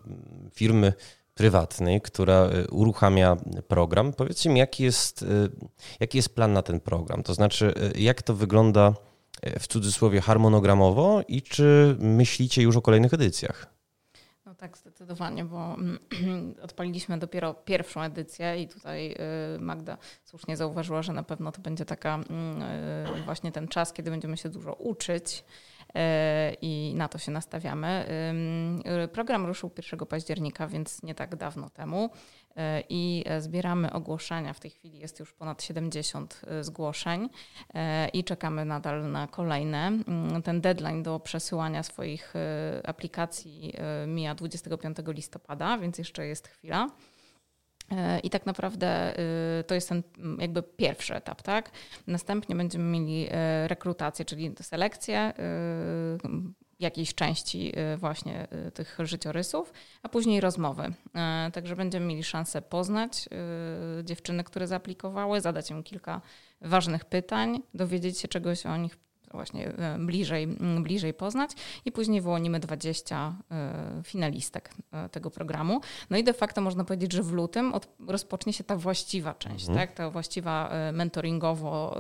firmy 0.54 0.94
prywatnej, 1.34 2.02
która 2.02 2.50
uruchamia 2.72 3.38
program. 3.68 4.14
Powiedzcie 4.14 4.50
mi, 4.50 4.60
jaki 4.60 4.84
jest, 4.84 5.26
jaki 6.00 6.18
jest 6.18 6.36
plan 6.36 6.54
na 6.54 6.62
ten 6.62 6.80
program? 6.80 7.24
To 7.24 7.34
znaczy, 7.34 7.74
jak 7.96 8.22
to 8.22 8.34
wygląda 8.34 8.94
w 9.60 9.68
cudzysłowie 9.68 10.22
harmonogramowo 10.22 11.22
i 11.28 11.42
czy 11.42 11.96
myślicie 12.00 12.62
już 12.62 12.78
o 12.78 12.82
kolejnych 12.82 13.14
edycjach? 13.14 13.77
Tak, 14.58 14.78
zdecydowanie, 14.78 15.46
bo 15.46 15.76
odpaliliśmy 16.62 17.18
dopiero 17.18 17.54
pierwszą 17.54 18.02
edycję 18.02 18.62
i 18.62 18.68
tutaj 18.68 19.16
y, 19.56 19.60
Magda 19.60 19.98
słusznie 20.24 20.58
zauważyła, 20.58 21.02
że 21.02 21.14
na 21.14 21.24
pewno 21.24 21.52
to 21.52 21.62
będzie 21.62 21.86
taka 21.86 22.16
mm, 22.16 22.62
y, 23.20 23.24
właśnie 23.26 23.52
ten 23.52 23.68
czas, 23.68 23.94
kiedy 23.94 24.12
będziemy 24.12 24.38
się 24.38 24.50
dużo 24.50 24.74
uczyć 24.74 25.44
y, 25.90 25.94
i 26.62 26.94
na 26.96 27.08
to 27.08 27.18
się 27.18 27.32
nastawiamy. 27.32 28.06
Program 29.12 29.46
ruszył 29.46 29.72
1 29.78 30.00
października, 30.08 30.68
więc 30.68 31.04
nie 31.04 31.16
tak 31.16 31.36
dawno 31.36 31.70
temu. 31.70 32.10
E, 32.58 32.84
i 32.90 33.24
e, 33.26 33.42
zbieramy 33.42 33.94
ogłoszenia. 33.94 34.54
W 34.54 34.60
tej 34.60 34.72
chwili 34.72 35.00
jest 35.00 35.20
już 35.20 35.34
ponad 35.34 35.64
70 35.64 36.42
e, 36.48 36.64
zgłoszeń 36.64 37.30
i 38.14 38.24
czekamy 38.24 38.66
nadal 38.66 39.12
na 39.12 39.28
kolejne. 39.28 39.88
Mm, 39.88 40.42
ten 40.42 40.62
deadline 40.62 41.04
do 41.04 41.20
przesyłania 41.20 41.84
swoich 41.84 42.34
aplikacji 42.84 43.74
mija 44.08 44.36
25 44.36 44.98
listopada, 45.08 45.78
więc 45.78 45.98
jeszcze 45.98 46.28
jest 46.28 46.48
chwila. 46.48 46.88
I 48.24 48.30
tak 48.30 48.46
naprawdę 48.46 49.14
to 49.68 49.76
jest 49.76 49.90
ten 49.90 50.04
jakby 50.40 50.64
pierwszy 50.64 51.16
etap, 51.16 51.42
tak? 51.42 51.72
Następnie 52.08 52.56
będziemy 52.56 52.84
mieli 53.00 53.28
rekrutację, 53.68 54.26
czyli 54.26 54.52
selekcję 54.62 55.34
jakiejś 56.80 57.16
części 57.16 57.74
y, 57.94 57.98
właśnie 57.98 58.48
y, 58.68 58.72
tych 58.72 58.98
życiorysów, 59.00 59.74
a 60.04 60.10
później 60.10 60.42
rozmowy. 60.42 60.84
Y, 61.48 61.52
także 61.52 61.76
będziemy 61.76 62.06
mieli 62.06 62.24
szansę 62.24 62.62
poznać 62.62 63.30
dziewczyny, 64.04 64.44
które 64.44 64.68
zaaplikowały, 64.68 65.42
zadać 65.42 65.72
im 65.72 65.84
kilka 65.84 66.22
ważnych 66.62 67.06
pytań, 67.06 67.62
dowiedzieć 67.74 68.20
się 68.20 68.28
czegoś 68.28 68.66
o 68.66 68.78
nich 68.78 68.98
właśnie 69.32 69.74
bliżej, 70.00 70.48
bliżej 70.82 71.14
poznać 71.14 71.52
i 71.86 71.92
później 71.92 72.22
wyłonimy 72.22 72.60
20 72.60 73.36
finalistek 74.04 74.74
tego 75.12 75.32
programu. 75.32 75.82
No 76.10 76.18
i 76.18 76.24
de 76.24 76.34
facto 76.34 76.62
można 76.62 76.84
powiedzieć, 76.84 77.14
że 77.14 77.24
w 77.24 77.32
lutym 77.32 77.74
od, 77.74 77.88
rozpocznie 78.08 78.54
się 78.54 78.64
ta 78.64 78.76
właściwa 78.76 79.34
część, 79.34 79.70
mhm. 79.70 79.88
tak? 79.88 79.98
ta 79.98 80.10
właściwa 80.10 80.72
mentoringowo 80.94 81.98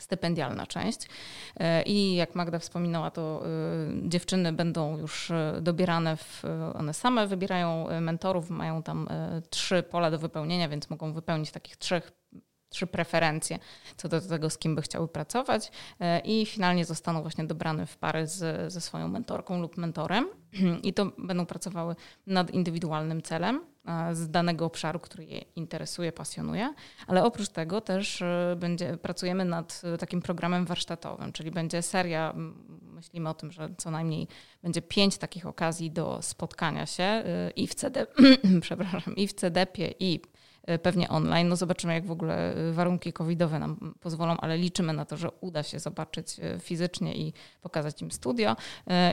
stypendialna 0.00 0.66
część. 0.66 1.08
E, 1.56 1.82
I 1.82 2.14
jak 2.14 2.34
Magda 2.34 2.58
wspominała, 2.58 3.10
to 3.10 3.42
e, 3.44 4.08
dziewczyny 4.08 4.52
będą 4.52 4.98
już 4.98 5.30
e, 5.30 5.58
dobierane, 5.62 6.16
w, 6.16 6.42
one 6.74 6.94
same 6.94 7.26
wybierają 7.26 7.86
mentorów, 8.00 8.50
mają 8.50 8.82
tam 8.82 9.08
trzy 9.50 9.82
pola 9.82 10.10
do 10.10 10.18
wypełnienia, 10.18 10.68
więc 10.68 10.90
mogą 10.90 11.12
wypełnić 11.12 11.50
takich 11.50 11.76
trzech 11.76 12.12
trzy 12.70 12.86
preferencje 12.86 13.58
co 13.96 14.08
do 14.08 14.20
tego, 14.20 14.50
z 14.50 14.58
kim 14.58 14.74
by 14.74 14.82
chciały 14.82 15.08
pracować 15.08 15.72
i 16.24 16.46
finalnie 16.46 16.84
zostaną 16.84 17.22
właśnie 17.22 17.44
dobrane 17.44 17.86
w 17.86 17.96
pary 17.96 18.26
z, 18.26 18.72
ze 18.72 18.80
swoją 18.80 19.08
mentorką 19.08 19.60
lub 19.60 19.76
mentorem. 19.76 20.28
I 20.82 20.92
to 20.92 21.12
będą 21.18 21.46
pracowały 21.46 21.96
nad 22.26 22.50
indywidualnym 22.50 23.22
celem 23.22 23.60
z 24.12 24.30
danego 24.30 24.64
obszaru, 24.64 25.00
który 25.00 25.24
je 25.24 25.38
interesuje, 25.56 26.12
pasjonuje, 26.12 26.74
ale 27.06 27.24
oprócz 27.24 27.48
tego 27.48 27.80
też 27.80 28.22
e, 28.22 28.56
będzie, 28.58 28.96
pracujemy 28.96 29.44
nad 29.44 29.82
e, 29.84 29.98
takim 29.98 30.22
programem 30.22 30.66
warsztatowym, 30.66 31.32
czyli 31.32 31.50
będzie 31.50 31.82
seria, 31.82 32.34
myślimy 32.82 33.28
o 33.28 33.34
tym, 33.34 33.52
że 33.52 33.68
co 33.78 33.90
najmniej 33.90 34.28
będzie 34.62 34.82
pięć 34.82 35.18
takich 35.18 35.46
okazji 35.46 35.90
do 35.90 36.22
spotkania 36.22 36.86
się 36.86 37.02
e, 37.02 37.50
i 37.56 37.66
w 37.66 37.74
CD, 37.74 38.06
przepraszam, 38.60 39.16
i 39.16 39.26
w 39.26 39.32
CDP-ie 39.32 39.94
i 39.98 40.20
E, 40.20 40.39
pewnie 40.78 41.08
online. 41.08 41.48
No 41.48 41.56
zobaczymy, 41.56 41.94
jak 41.94 42.06
w 42.06 42.10
ogóle 42.10 42.54
e, 42.54 42.72
warunki 42.72 43.12
covidowe 43.12 43.58
nam 43.58 43.94
pozwolą, 44.00 44.36
ale 44.36 44.58
liczymy 44.58 44.92
na 44.92 45.04
to, 45.04 45.16
że 45.16 45.30
uda 45.40 45.62
się 45.62 45.78
zobaczyć 45.78 46.40
e, 46.40 46.60
fizycznie 46.60 47.16
i 47.16 47.32
pokazać 47.60 48.02
im 48.02 48.10
studio. 48.10 48.56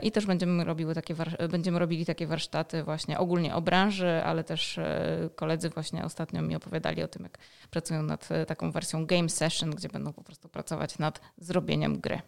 I 0.04 0.12
też 0.12 0.26
będziemy, 0.26 0.64
robiły 0.64 0.96
takie, 0.96 1.16
będziemy 1.50 1.80
robili 1.80 2.06
takie 2.06 2.28
warsztaty 2.28 2.84
właśnie 2.84 3.20
ogólnie 3.20 3.56
o 3.56 3.62
branży, 3.62 4.22
ale 4.24 4.44
też 4.44 4.80
koledzy 5.36 5.70
właśnie 5.70 6.06
ostatnio 6.06 6.42
mi 6.42 6.56
opowiadali 6.56 7.04
o 7.04 7.08
tym, 7.08 7.24
jak 7.24 7.38
pracują 7.70 8.04
nad 8.04 8.30
taką 8.48 8.72
wersją 8.72 9.06
game 9.06 9.30
session, 9.30 9.72
gdzie 9.72 9.90
będą 9.90 10.14
po 10.14 10.24
prostu 10.24 10.50
pracować 10.50 11.00
nad 11.00 11.22
zrobieniem 11.38 12.00
gry. 12.00 12.22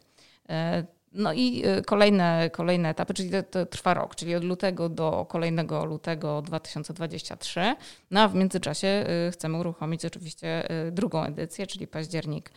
No 1.14 1.34
i 1.34 1.64
y, 1.80 1.82
kolejne, 1.82 2.50
kolejne 2.50 2.90
etapy, 2.90 3.14
czyli 3.14 3.30
to, 3.32 3.44
to, 3.44 3.66
trwa 3.66 3.94
rok, 3.94 4.16
czyli 4.16 4.36
od 4.36 4.44
lutego 4.44 4.90
do 4.90 5.26
kolejnego 5.30 5.86
lutego 5.86 6.42
2023. 6.42 7.76
No 8.12 8.22
a 8.22 8.28
w 8.28 8.36
międzyczasie 8.36 9.06
y, 9.28 9.32
chcemy 9.32 9.58
uruchomić 9.58 10.06
oczywiście 10.06 10.72
y, 10.88 10.92
drugą 10.92 11.24
edycję, 11.24 11.68
czyli 11.68 11.88
październik 11.88 12.52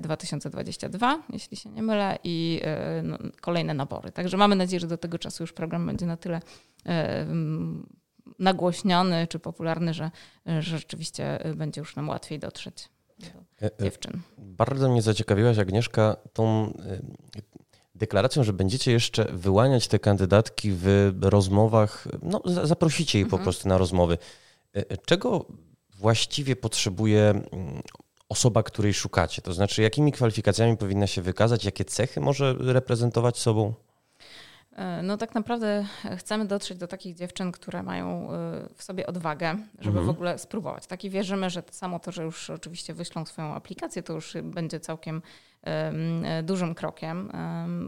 2022, 0.00 1.22
jeśli 1.32 1.56
się 1.56 1.70
nie 1.70 1.82
mylę, 1.82 2.18
i 2.24 2.60
no, 3.02 3.18
kolejne 3.40 3.74
nabory. 3.74 4.12
Także 4.12 4.36
mamy 4.36 4.56
nadzieję, 4.56 4.80
że 4.80 4.86
do 4.86 4.98
tego 4.98 5.18
czasu 5.18 5.42
już 5.42 5.52
program 5.52 5.86
będzie 5.86 6.06
na 6.06 6.16
tyle 6.16 6.40
nagłośniony 8.38 9.26
czy 9.26 9.38
popularny, 9.38 9.94
że, 9.94 10.10
że 10.46 10.78
rzeczywiście 10.78 11.38
będzie 11.56 11.80
już 11.80 11.96
nam 11.96 12.08
łatwiej 12.08 12.38
dotrzeć 12.38 12.88
do 13.18 13.66
e, 13.66 13.70
e, 13.80 13.84
dziewczyn. 13.84 14.20
Bardzo 14.38 14.88
mnie 14.88 15.02
zaciekawiłaś, 15.02 15.58
Agnieszka, 15.58 16.16
tą 16.32 16.72
deklaracją, 17.94 18.44
że 18.44 18.52
będziecie 18.52 18.92
jeszcze 18.92 19.24
wyłaniać 19.24 19.88
te 19.88 19.98
kandydatki 19.98 20.70
w 20.72 21.12
rozmowach, 21.22 22.08
no 22.22 22.42
zaprosicie 22.44 23.18
je 23.18 23.24
mhm. 23.24 23.40
po 23.40 23.44
prostu 23.44 23.68
na 23.68 23.78
rozmowy. 23.78 24.18
E, 24.76 24.90
e, 24.90 24.96
czego 24.96 25.46
właściwie 25.98 26.56
potrzebuje 26.56 27.30
mm, 27.30 27.82
osoba, 28.28 28.62
której 28.62 28.94
szukacie? 28.94 29.42
To 29.42 29.52
znaczy, 29.52 29.82
jakimi 29.82 30.12
kwalifikacjami 30.12 30.76
powinna 30.76 31.06
się 31.06 31.22
wykazać, 31.22 31.64
jakie 31.64 31.84
cechy 31.84 32.20
może 32.20 32.54
reprezentować 32.58 33.38
sobą? 33.38 33.74
E, 34.72 35.02
no 35.02 35.16
tak 35.16 35.34
naprawdę 35.34 35.86
chcemy 36.16 36.46
dotrzeć 36.46 36.78
do 36.78 36.86
takich 36.86 37.14
dziewczyn, 37.14 37.52
które 37.52 37.82
mają 37.82 38.28
w 38.74 38.82
sobie 38.82 39.06
odwagę, 39.06 39.56
żeby 39.78 39.98
mhm. 39.98 40.06
w 40.06 40.08
ogóle 40.08 40.38
spróbować. 40.38 40.86
Tak 40.86 41.04
i 41.04 41.10
wierzymy, 41.10 41.50
że 41.50 41.62
samo 41.70 41.98
to, 41.98 42.12
że 42.12 42.22
już 42.22 42.50
oczywiście 42.50 42.94
wyślą 42.94 43.26
swoją 43.26 43.54
aplikację, 43.54 44.02
to 44.02 44.12
już 44.12 44.36
będzie 44.42 44.80
całkiem 44.80 45.22
dużym 46.42 46.74
krokiem, 46.74 47.30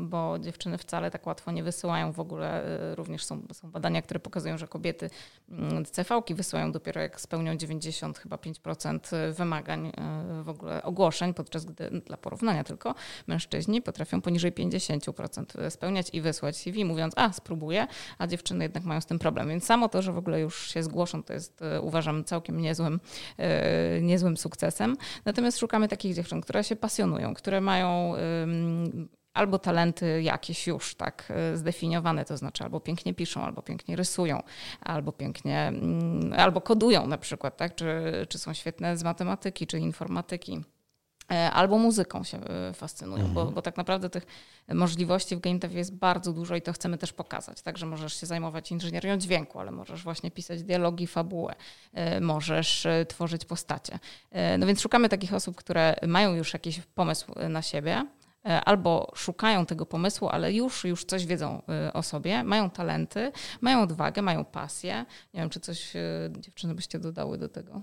bo 0.00 0.38
dziewczyny 0.38 0.78
wcale 0.78 1.10
tak 1.10 1.26
łatwo 1.26 1.52
nie 1.52 1.62
wysyłają 1.62 2.12
w 2.12 2.20
ogóle. 2.20 2.64
E, 2.64 2.94
również 2.94 3.24
są, 3.24 3.42
są 3.52 3.70
badania, 3.70 4.02
które 4.02 4.20
pokazują, 4.20 4.58
że 4.58 4.68
kobiety 4.68 5.10
mm, 5.50 5.86
CV-ki 5.86 6.34
wysyłają 6.34 6.72
dopiero 6.72 7.00
jak 7.00 7.20
spełnią 7.20 7.56
90 7.56 8.18
chyba 8.18 8.36
5% 8.36 9.32
wymagań 9.32 9.86
e, 9.86 10.42
w 10.42 10.48
ogóle 10.48 10.82
ogłoszeń, 10.82 11.34
podczas 11.34 11.64
gdy 11.64 11.90
dla 11.90 12.16
porównania 12.16 12.64
tylko 12.64 12.94
mężczyźni 13.26 13.82
potrafią 13.82 14.20
poniżej 14.20 14.52
50% 14.52 15.70
spełniać 15.70 16.10
i 16.12 16.20
wysłać 16.20 16.56
CV, 16.56 16.84
mówiąc, 16.84 17.14
a 17.16 17.32
spróbuję, 17.32 17.86
a 18.18 18.26
dziewczyny 18.26 18.64
jednak 18.64 18.84
mają 18.84 19.00
z 19.00 19.06
tym 19.06 19.18
problem. 19.18 19.48
Więc 19.48 19.64
samo 19.64 19.88
to, 19.88 20.02
że 20.02 20.12
w 20.12 20.18
ogóle 20.18 20.40
już 20.40 20.70
się 20.70 20.82
zgłoszą, 20.82 21.22
to 21.22 21.32
jest 21.32 21.62
e, 21.62 21.80
uważam 21.80 22.24
całkiem 22.24 22.60
niezłym, 22.60 23.00
niezłym 24.02 24.36
sukcesem. 24.36 24.96
Natomiast 25.24 25.58
szukamy 25.58 25.88
takich 25.88 26.14
dziewczyn, 26.14 26.40
które 26.40 26.64
się 26.64 26.76
pasjonują, 26.76 27.34
które 27.34 27.60
mają 27.66 28.14
albo 29.36 29.58
talenty 29.58 30.22
jakieś 30.22 30.66
już 30.66 30.94
tak 30.94 31.32
y, 31.54 31.56
zdefiniowane, 31.56 32.24
to 32.24 32.36
znaczy 32.36 32.64
albo 32.64 32.80
pięknie 32.80 33.14
piszą, 33.14 33.42
albo 33.42 33.62
pięknie 33.62 33.96
rysują, 33.96 34.42
albo 34.80 35.12
pięknie, 35.12 35.58
mm, 35.58 36.32
albo 36.36 36.60
kodują 36.60 37.06
na 37.06 37.18
przykład, 37.18 37.56
tak? 37.56 37.74
czy, 37.74 37.86
czy 38.28 38.38
są 38.38 38.54
świetne 38.54 38.96
z 38.96 39.04
matematyki, 39.04 39.66
czy 39.66 39.78
informatyki. 39.78 40.64
E, 41.32 41.50
albo 41.50 41.78
muzyką 41.78 42.24
się 42.24 42.38
y, 42.70 42.72
fascynują, 42.74 43.24
mhm. 43.24 43.34
bo, 43.34 43.46
bo 43.46 43.62
tak 43.62 43.76
naprawdę 43.76 44.10
tych 44.10 44.26
możliwości 44.68 45.36
w 45.36 45.40
game 45.40 45.58
dev 45.58 45.78
jest 45.78 45.94
bardzo 45.94 46.32
dużo 46.32 46.56
i 46.56 46.62
to 46.62 46.72
chcemy 46.72 46.98
też 46.98 47.12
pokazać. 47.12 47.62
Także 47.62 47.86
możesz 47.86 48.20
się 48.20 48.26
zajmować 48.26 48.72
inżynierią 48.72 49.16
dźwięku, 49.16 49.60
ale 49.60 49.70
możesz 49.70 50.02
właśnie 50.02 50.30
pisać 50.30 50.62
dialogi, 50.62 51.06
fabułę, 51.06 51.54
e, 51.92 52.20
możesz 52.20 52.86
e, 52.86 53.06
tworzyć 53.06 53.44
postacie. 53.44 53.98
No 54.58 54.66
więc 54.66 54.80
szukamy 54.80 55.08
takich 55.08 55.34
osób, 55.34 55.56
które 55.56 55.96
mają 56.06 56.34
już 56.34 56.52
jakiś 56.52 56.80
pomysł 56.80 57.32
na 57.48 57.62
siebie, 57.62 58.06
albo 58.64 59.12
szukają 59.14 59.66
tego 59.66 59.86
pomysłu, 59.86 60.28
ale 60.28 60.52
już, 60.52 60.84
już 60.84 61.04
coś 61.04 61.26
wiedzą 61.26 61.62
o 61.92 62.02
sobie, 62.02 62.44
mają 62.44 62.70
talenty, 62.70 63.32
mają 63.60 63.82
odwagę, 63.82 64.22
mają 64.22 64.44
pasję. 64.44 65.06
Nie 65.34 65.40
wiem, 65.40 65.50
czy 65.50 65.60
coś 65.60 65.92
dziewczyny 66.38 66.74
byście 66.74 66.98
dodały 66.98 67.38
do 67.38 67.48
tego. 67.48 67.82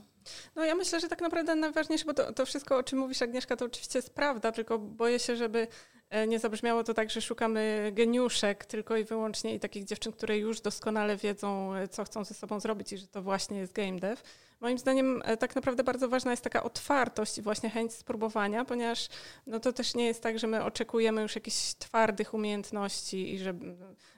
No 0.55 0.65
ja 0.65 0.75
myślę, 0.75 0.99
że 0.99 1.07
tak 1.07 1.21
naprawdę 1.21 1.55
najważniejsze, 1.55 2.05
bo 2.05 2.13
to, 2.13 2.33
to 2.33 2.45
wszystko, 2.45 2.77
o 2.77 2.83
czym 2.83 2.99
mówisz 2.99 3.21
Agnieszka, 3.21 3.55
to 3.55 3.65
oczywiście 3.65 3.99
jest 3.99 4.13
prawda, 4.13 4.51
tylko 4.51 4.79
boję 4.79 5.19
się, 5.19 5.35
żeby 5.35 5.67
e, 6.09 6.27
nie 6.27 6.39
zabrzmiało 6.39 6.83
to 6.83 6.93
tak, 6.93 7.09
że 7.09 7.21
szukamy 7.21 7.91
geniuszek 7.93 8.65
tylko 8.65 8.97
i 8.97 9.03
wyłącznie 9.03 9.55
i 9.55 9.59
takich 9.59 9.83
dziewczyn, 9.83 10.13
które 10.13 10.37
już 10.37 10.61
doskonale 10.61 11.17
wiedzą, 11.17 11.75
e, 11.75 11.87
co 11.87 12.03
chcą 12.03 12.23
ze 12.23 12.33
sobą 12.33 12.59
zrobić 12.59 12.93
i 12.93 12.97
że 12.97 13.07
to 13.07 13.21
właśnie 13.21 13.57
jest 13.57 13.73
game 13.73 13.99
dev. 13.99 14.21
Moim 14.63 14.77
zdaniem 14.77 15.21
e, 15.25 15.37
tak 15.37 15.55
naprawdę 15.55 15.83
bardzo 15.83 16.09
ważna 16.09 16.31
jest 16.31 16.43
taka 16.43 16.63
otwartość 16.63 17.37
i 17.37 17.41
właśnie 17.41 17.69
chęć 17.69 17.93
spróbowania, 17.93 18.65
ponieważ 18.65 19.07
no 19.47 19.59
to 19.59 19.73
też 19.73 19.95
nie 19.95 20.05
jest 20.05 20.23
tak, 20.23 20.39
że 20.39 20.47
my 20.47 20.63
oczekujemy 20.63 21.21
już 21.21 21.35
jakichś 21.35 21.73
twardych 21.73 22.33
umiejętności 22.33 23.33
i 23.33 23.39
że 23.39 23.53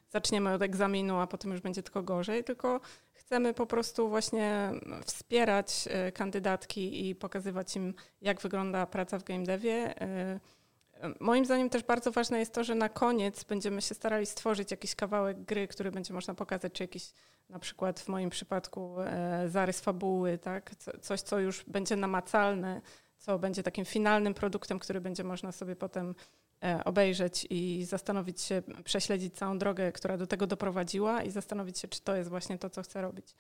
zaczniemy 0.10 0.54
od 0.54 0.62
egzaminu, 0.62 1.20
a 1.20 1.28
potem 1.28 1.52
już 1.52 1.62
będzie 1.62 1.84
tylko 1.84 2.04
gorzej, 2.04 2.44
tylko 2.44 2.82
chcemy 3.14 3.54
po 3.54 3.66
prostu 3.66 4.10
właśnie 4.10 4.72
wspierać 5.06 5.88
e, 5.90 6.12
kandydatki 6.12 7.10
i 7.10 7.16
pokazywać 7.16 7.76
im, 7.76 7.94
jak 8.22 8.42
wygląda 8.42 8.86
praca 8.86 9.20
w 9.20 9.24
game 9.24 9.44
devie. 9.44 10.02
E, 10.02 10.40
moim 11.20 11.46
zdaniem 11.46 11.70
też 11.70 11.84
bardzo 11.84 12.12
ważne 12.12 12.40
jest 12.40 12.54
to, 12.54 12.64
że 12.64 12.76
na 12.76 12.90
koniec 12.90 13.44
będziemy 13.44 13.82
się 13.82 13.96
starali 13.96 14.26
stworzyć 14.26 14.72
jakiś 14.72 14.96
kawałek 14.96 15.44
gry, 15.44 15.68
który 15.68 15.92
będzie 15.92 16.14
można 16.14 16.34
pokazać, 16.34 16.74
czy 16.74 16.84
jakiś 16.84 17.14
na 17.50 17.60
przykład 17.60 18.00
w 18.00 18.08
moim 18.08 18.30
przypadku 18.30 19.02
e, 19.02 19.50
zarys 19.50 19.82
fabuły, 19.82 20.38
tak? 20.38 20.72
coś, 21.02 21.22
co 21.22 21.40
już 21.40 21.64
będzie 21.68 21.96
namacalne, 21.96 22.82
co 23.18 23.40
będzie 23.40 23.64
takim 23.64 23.86
finalnym 23.86 24.34
produktem, 24.34 24.80
który 24.80 25.02
będzie 25.02 25.24
można 25.24 25.52
sobie 25.52 25.76
potem 25.76 26.16
E, 26.16 26.45
obejrzeć 26.86 27.48
i 27.50 27.86
zastanowić 27.86 28.42
się, 28.42 28.62
prześledzić 28.84 29.36
całą 29.36 29.58
drogę, 29.58 29.92
która 29.92 30.18
do 30.18 30.28
tego 30.28 30.48
doprowadziła 30.48 31.24
i 31.24 31.32
zastanowić 31.32 31.80
się, 31.80 31.88
czy 31.88 32.02
to 32.02 32.16
jest 32.16 32.30
właśnie 32.30 32.58
to, 32.58 32.70
co 32.70 32.82
chcę 32.82 33.02
robić. 33.02 33.36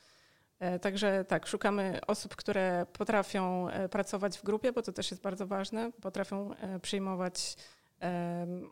E, 0.60 0.80
także 0.80 1.25
tak, 1.28 1.47
szukamy 1.47 1.99
osób, 2.08 2.36
które 2.36 2.86
potrafią 2.93 3.69
e, 3.69 3.89
pracować 3.89 4.38
w 4.38 4.43
grupie, 4.43 4.71
bo 4.71 4.82
to 4.82 4.91
też 4.91 5.12
jest 5.12 5.23
bardzo 5.23 5.47
ważne, 5.47 5.91
potrafią 6.01 6.49
przyjmować 6.82 7.56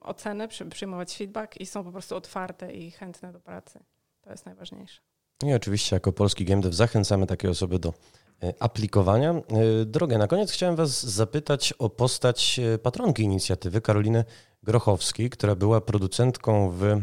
oceny, 0.01 0.47
przyjmować 0.69 1.17
feedback 1.17 1.57
i 1.57 1.65
są 1.65 1.83
po 1.83 1.91
prostu 1.91 2.15
otwarte 2.15 2.73
i 2.73 2.91
chętne 2.91 3.33
do 3.33 3.39
pracy. 3.39 3.79
To 4.21 4.31
jest 4.31 4.45
najważniejsze. 4.45 5.01
I 5.43 5.53
oczywiście 5.53 5.95
jako 5.95 6.11
polski 6.11 6.45
game 6.45 6.61
dev 6.61 6.75
zachęcamy 6.75 7.27
takie 7.27 7.49
osoby 7.49 7.79
do 7.79 7.89
E, 7.89 8.22
aplikowania. 8.59 9.31
E, 9.31 9.85
Drogę, 9.85 10.17
na 10.17 10.27
koniec 10.27 10.51
chciałem 10.51 10.75
Was 10.75 11.05
zapytać 11.05 11.73
o 11.79 11.89
postać 11.89 12.59
e, 12.59 12.77
patronki 12.77 13.23
inicjatywy, 13.23 13.81
Karoliny 13.81 14.23
Grochowskiej, 14.63 15.29
która 15.29 15.55
była 15.55 15.81
producentką 15.81 16.71
w 16.71 17.01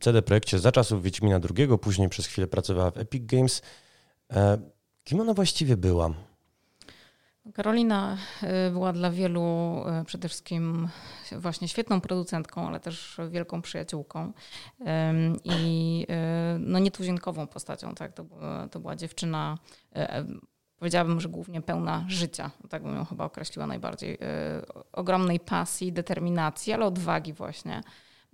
CD 0.00 0.22
Projekcie 0.22 0.58
za 0.58 0.72
czasów 0.72 1.02
Wiedźmina 1.02 1.40
II, 1.56 1.68
później 1.78 2.08
przez 2.08 2.26
chwilę 2.26 2.46
pracowała 2.46 2.90
w 2.90 2.98
Epic 2.98 3.22
Games. 3.26 3.62
Kim 5.04 5.20
ona 5.20 5.34
właściwie 5.34 5.76
była? 5.76 6.14
Karolina 7.54 8.16
była 8.72 8.92
dla 8.92 9.10
wielu 9.10 9.76
przede 10.06 10.28
wszystkim 10.28 10.88
właśnie 11.32 11.68
świetną 11.68 12.00
producentką, 12.00 12.68
ale 12.68 12.80
też 12.80 13.20
wielką 13.30 13.62
przyjaciółką 13.62 14.32
i 15.44 16.06
no 16.58 16.78
nietuzinkową 16.78 17.46
postacią. 17.46 17.94
Tak? 17.94 18.12
To, 18.12 18.24
to 18.70 18.80
była 18.80 18.96
dziewczyna, 18.96 19.58
e, 19.94 20.24
powiedziałabym, 20.76 21.20
że 21.20 21.28
głównie 21.28 21.62
pełna 21.62 22.04
życia, 22.08 22.50
tak 22.70 22.82
bym 22.82 22.96
ją 22.96 23.04
chyba 23.04 23.24
określiła 23.24 23.66
najbardziej, 23.66 24.14
e, 24.14 24.18
ogromnej 24.92 25.40
pasji, 25.40 25.92
determinacji, 25.92 26.72
ale 26.72 26.86
odwagi 26.86 27.32
właśnie. 27.32 27.80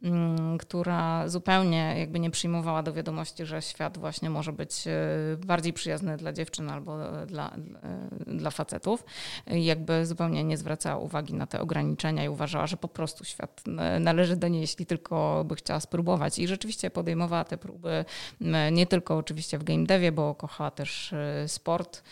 Mm, 0.03 0.59
która 0.59 1.29
zupełnie 1.29 1.95
jakby 1.99 2.21
nie 2.21 2.31
przyjmowała 2.31 2.83
do 2.83 2.93
wiadomości, 2.93 3.47
że 3.47 3.63
świat 3.63 3.99
właśnie 3.99 4.31
może 4.31 4.53
być 4.53 4.87
e, 4.87 4.93
bardziej 5.47 5.73
przyjazny 5.73 6.17
dla 6.17 6.33
dziewczyn 6.33 6.71
albo 6.71 6.99
dla, 7.27 7.57
e, 8.27 8.35
dla 8.35 8.51
facetów. 8.51 9.05
Jakby 9.47 10.07
zupełnie 10.07 10.45
nie 10.45 10.57
zwracała 10.57 10.99
uwagi 10.99 11.35
na 11.35 11.47
te 11.47 11.61
ograniczenia 11.61 12.25
i 12.25 12.29
uważała, 12.29 12.67
że 12.67 12.77
po 12.77 12.89
prostu 12.89 13.25
świat 13.25 13.63
należy 14.01 14.37
do 14.37 14.49
niej, 14.49 14.61
jeśli 14.61 14.87
tylko 14.87 15.45
by 15.49 15.55
chciała 15.55 15.81
spróbować. 15.81 16.39
I 16.39 16.49
rzeczywiście 16.49 16.91
podejmowała 16.91 17.45
te 17.45 17.59
próby 17.59 18.05
nie 18.73 18.87
tylko 18.87 19.17
oczywiście 19.17 19.59
w 19.59 19.65
game 19.65 19.85
devie, 19.85 20.13
bo 20.13 20.35
kochała 20.35 20.71
też 20.71 21.13
e, 21.13 21.49
sport 21.49 22.03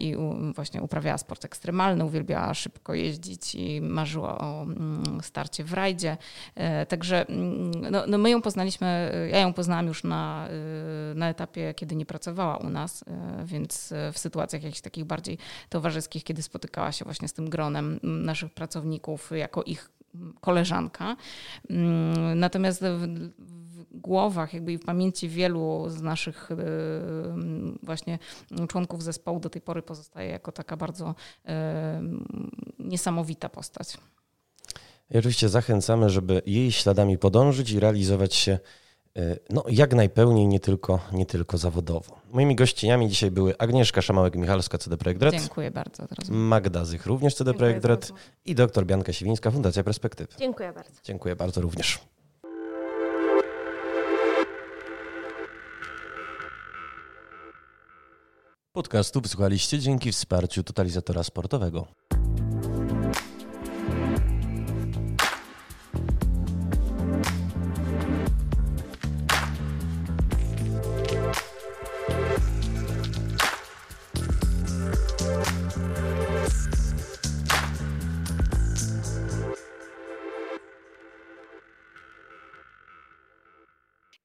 i 0.00 0.16
właśnie 0.54 0.82
uprawiała 0.82 1.18
sport 1.18 1.44
ekstremalny, 1.44 2.04
uwielbiała 2.04 2.54
szybko 2.54 2.94
jeździć 2.94 3.54
i 3.54 3.80
marzyła 3.80 4.38
o 4.38 4.62
mm, 4.62 5.20
starcie 5.22 5.64
w 5.64 5.72
rajdzie. 5.72 6.16
E, 6.54 6.86
także 6.86 7.28
mm, 7.28 7.70
no, 7.90 8.04
no 8.06 8.18
my 8.18 8.30
ją 8.30 8.42
poznaliśmy, 8.42 9.12
ja 9.32 9.38
ją 9.38 9.52
poznałam 9.52 9.86
już 9.86 10.04
na, 10.04 10.48
e, 10.48 11.14
na 11.14 11.28
etapie, 11.28 11.74
kiedy 11.74 11.96
nie 11.96 12.06
pracowała 12.06 12.56
u 12.56 12.70
nas, 12.70 13.04
e, 13.06 13.44
więc 13.44 13.94
w 14.12 14.18
sytuacjach 14.18 14.62
jakichś 14.62 14.80
takich 14.80 15.04
bardziej 15.04 15.38
towarzyskich, 15.68 16.24
kiedy 16.24 16.42
spotykała 16.42 16.92
się 16.92 17.04
właśnie 17.04 17.28
z 17.28 17.32
tym 17.32 17.50
gronem 17.50 18.00
naszych 18.02 18.54
pracowników 18.54 19.30
jako 19.34 19.62
ich 19.62 19.90
koleżanka. 20.40 21.16
Mm, 21.70 22.38
natomiast 22.38 22.84
głowach, 23.98 24.54
jakby 24.54 24.72
i 24.72 24.78
w 24.78 24.84
pamięci 24.84 25.28
wielu 25.28 25.84
z 25.88 26.02
naszych 26.02 26.50
y, 26.50 26.56
właśnie 27.82 28.18
członków 28.68 29.02
zespołu 29.02 29.40
do 29.40 29.50
tej 29.50 29.62
pory 29.62 29.82
pozostaje 29.82 30.30
jako 30.30 30.52
taka 30.52 30.76
bardzo 30.76 31.14
y, 31.44 31.52
niesamowita 32.78 33.48
postać. 33.48 33.98
I 35.10 35.18
oczywiście 35.18 35.48
zachęcamy, 35.48 36.10
żeby 36.10 36.42
jej 36.46 36.72
śladami 36.72 37.18
podążyć 37.18 37.70
i 37.70 37.80
realizować 37.80 38.34
się 38.34 38.58
y, 39.18 39.38
no, 39.50 39.64
jak 39.68 39.94
najpełniej, 39.94 40.46
nie 40.46 40.60
tylko, 40.60 41.00
nie 41.12 41.26
tylko 41.26 41.58
zawodowo. 41.58 42.18
Moimi 42.32 42.56
gościniami 42.56 43.08
dzisiaj 43.08 43.30
były 43.30 43.58
Agnieszka 43.58 44.00
Szamałek-Michalska, 44.00 44.78
CD 44.78 44.96
Projekt 44.96 45.22
Red. 45.22 45.34
Dziękuję 45.34 45.70
bardzo. 45.70 46.06
Magda 46.30 46.84
Zych, 46.84 47.06
również 47.06 47.34
CD 47.34 47.54
Projekt 47.54 47.84
Red 47.84 48.12
i 48.44 48.54
doktor 48.54 48.86
Bianka 48.86 49.12
Siwińska, 49.12 49.50
Fundacja 49.50 49.84
Perspektywy. 49.84 50.32
Dziękuję 50.38 50.72
bardzo. 50.72 51.00
Dziękuję 51.04 51.36
bardzo 51.36 51.60
również. 51.60 52.00
Podcastu 58.78 59.20
wysłuchaliście 59.20 59.78
dzięki 59.78 60.12
wsparciu 60.12 60.64
Totalizatora 60.64 61.22
Sportowego. 61.22 61.86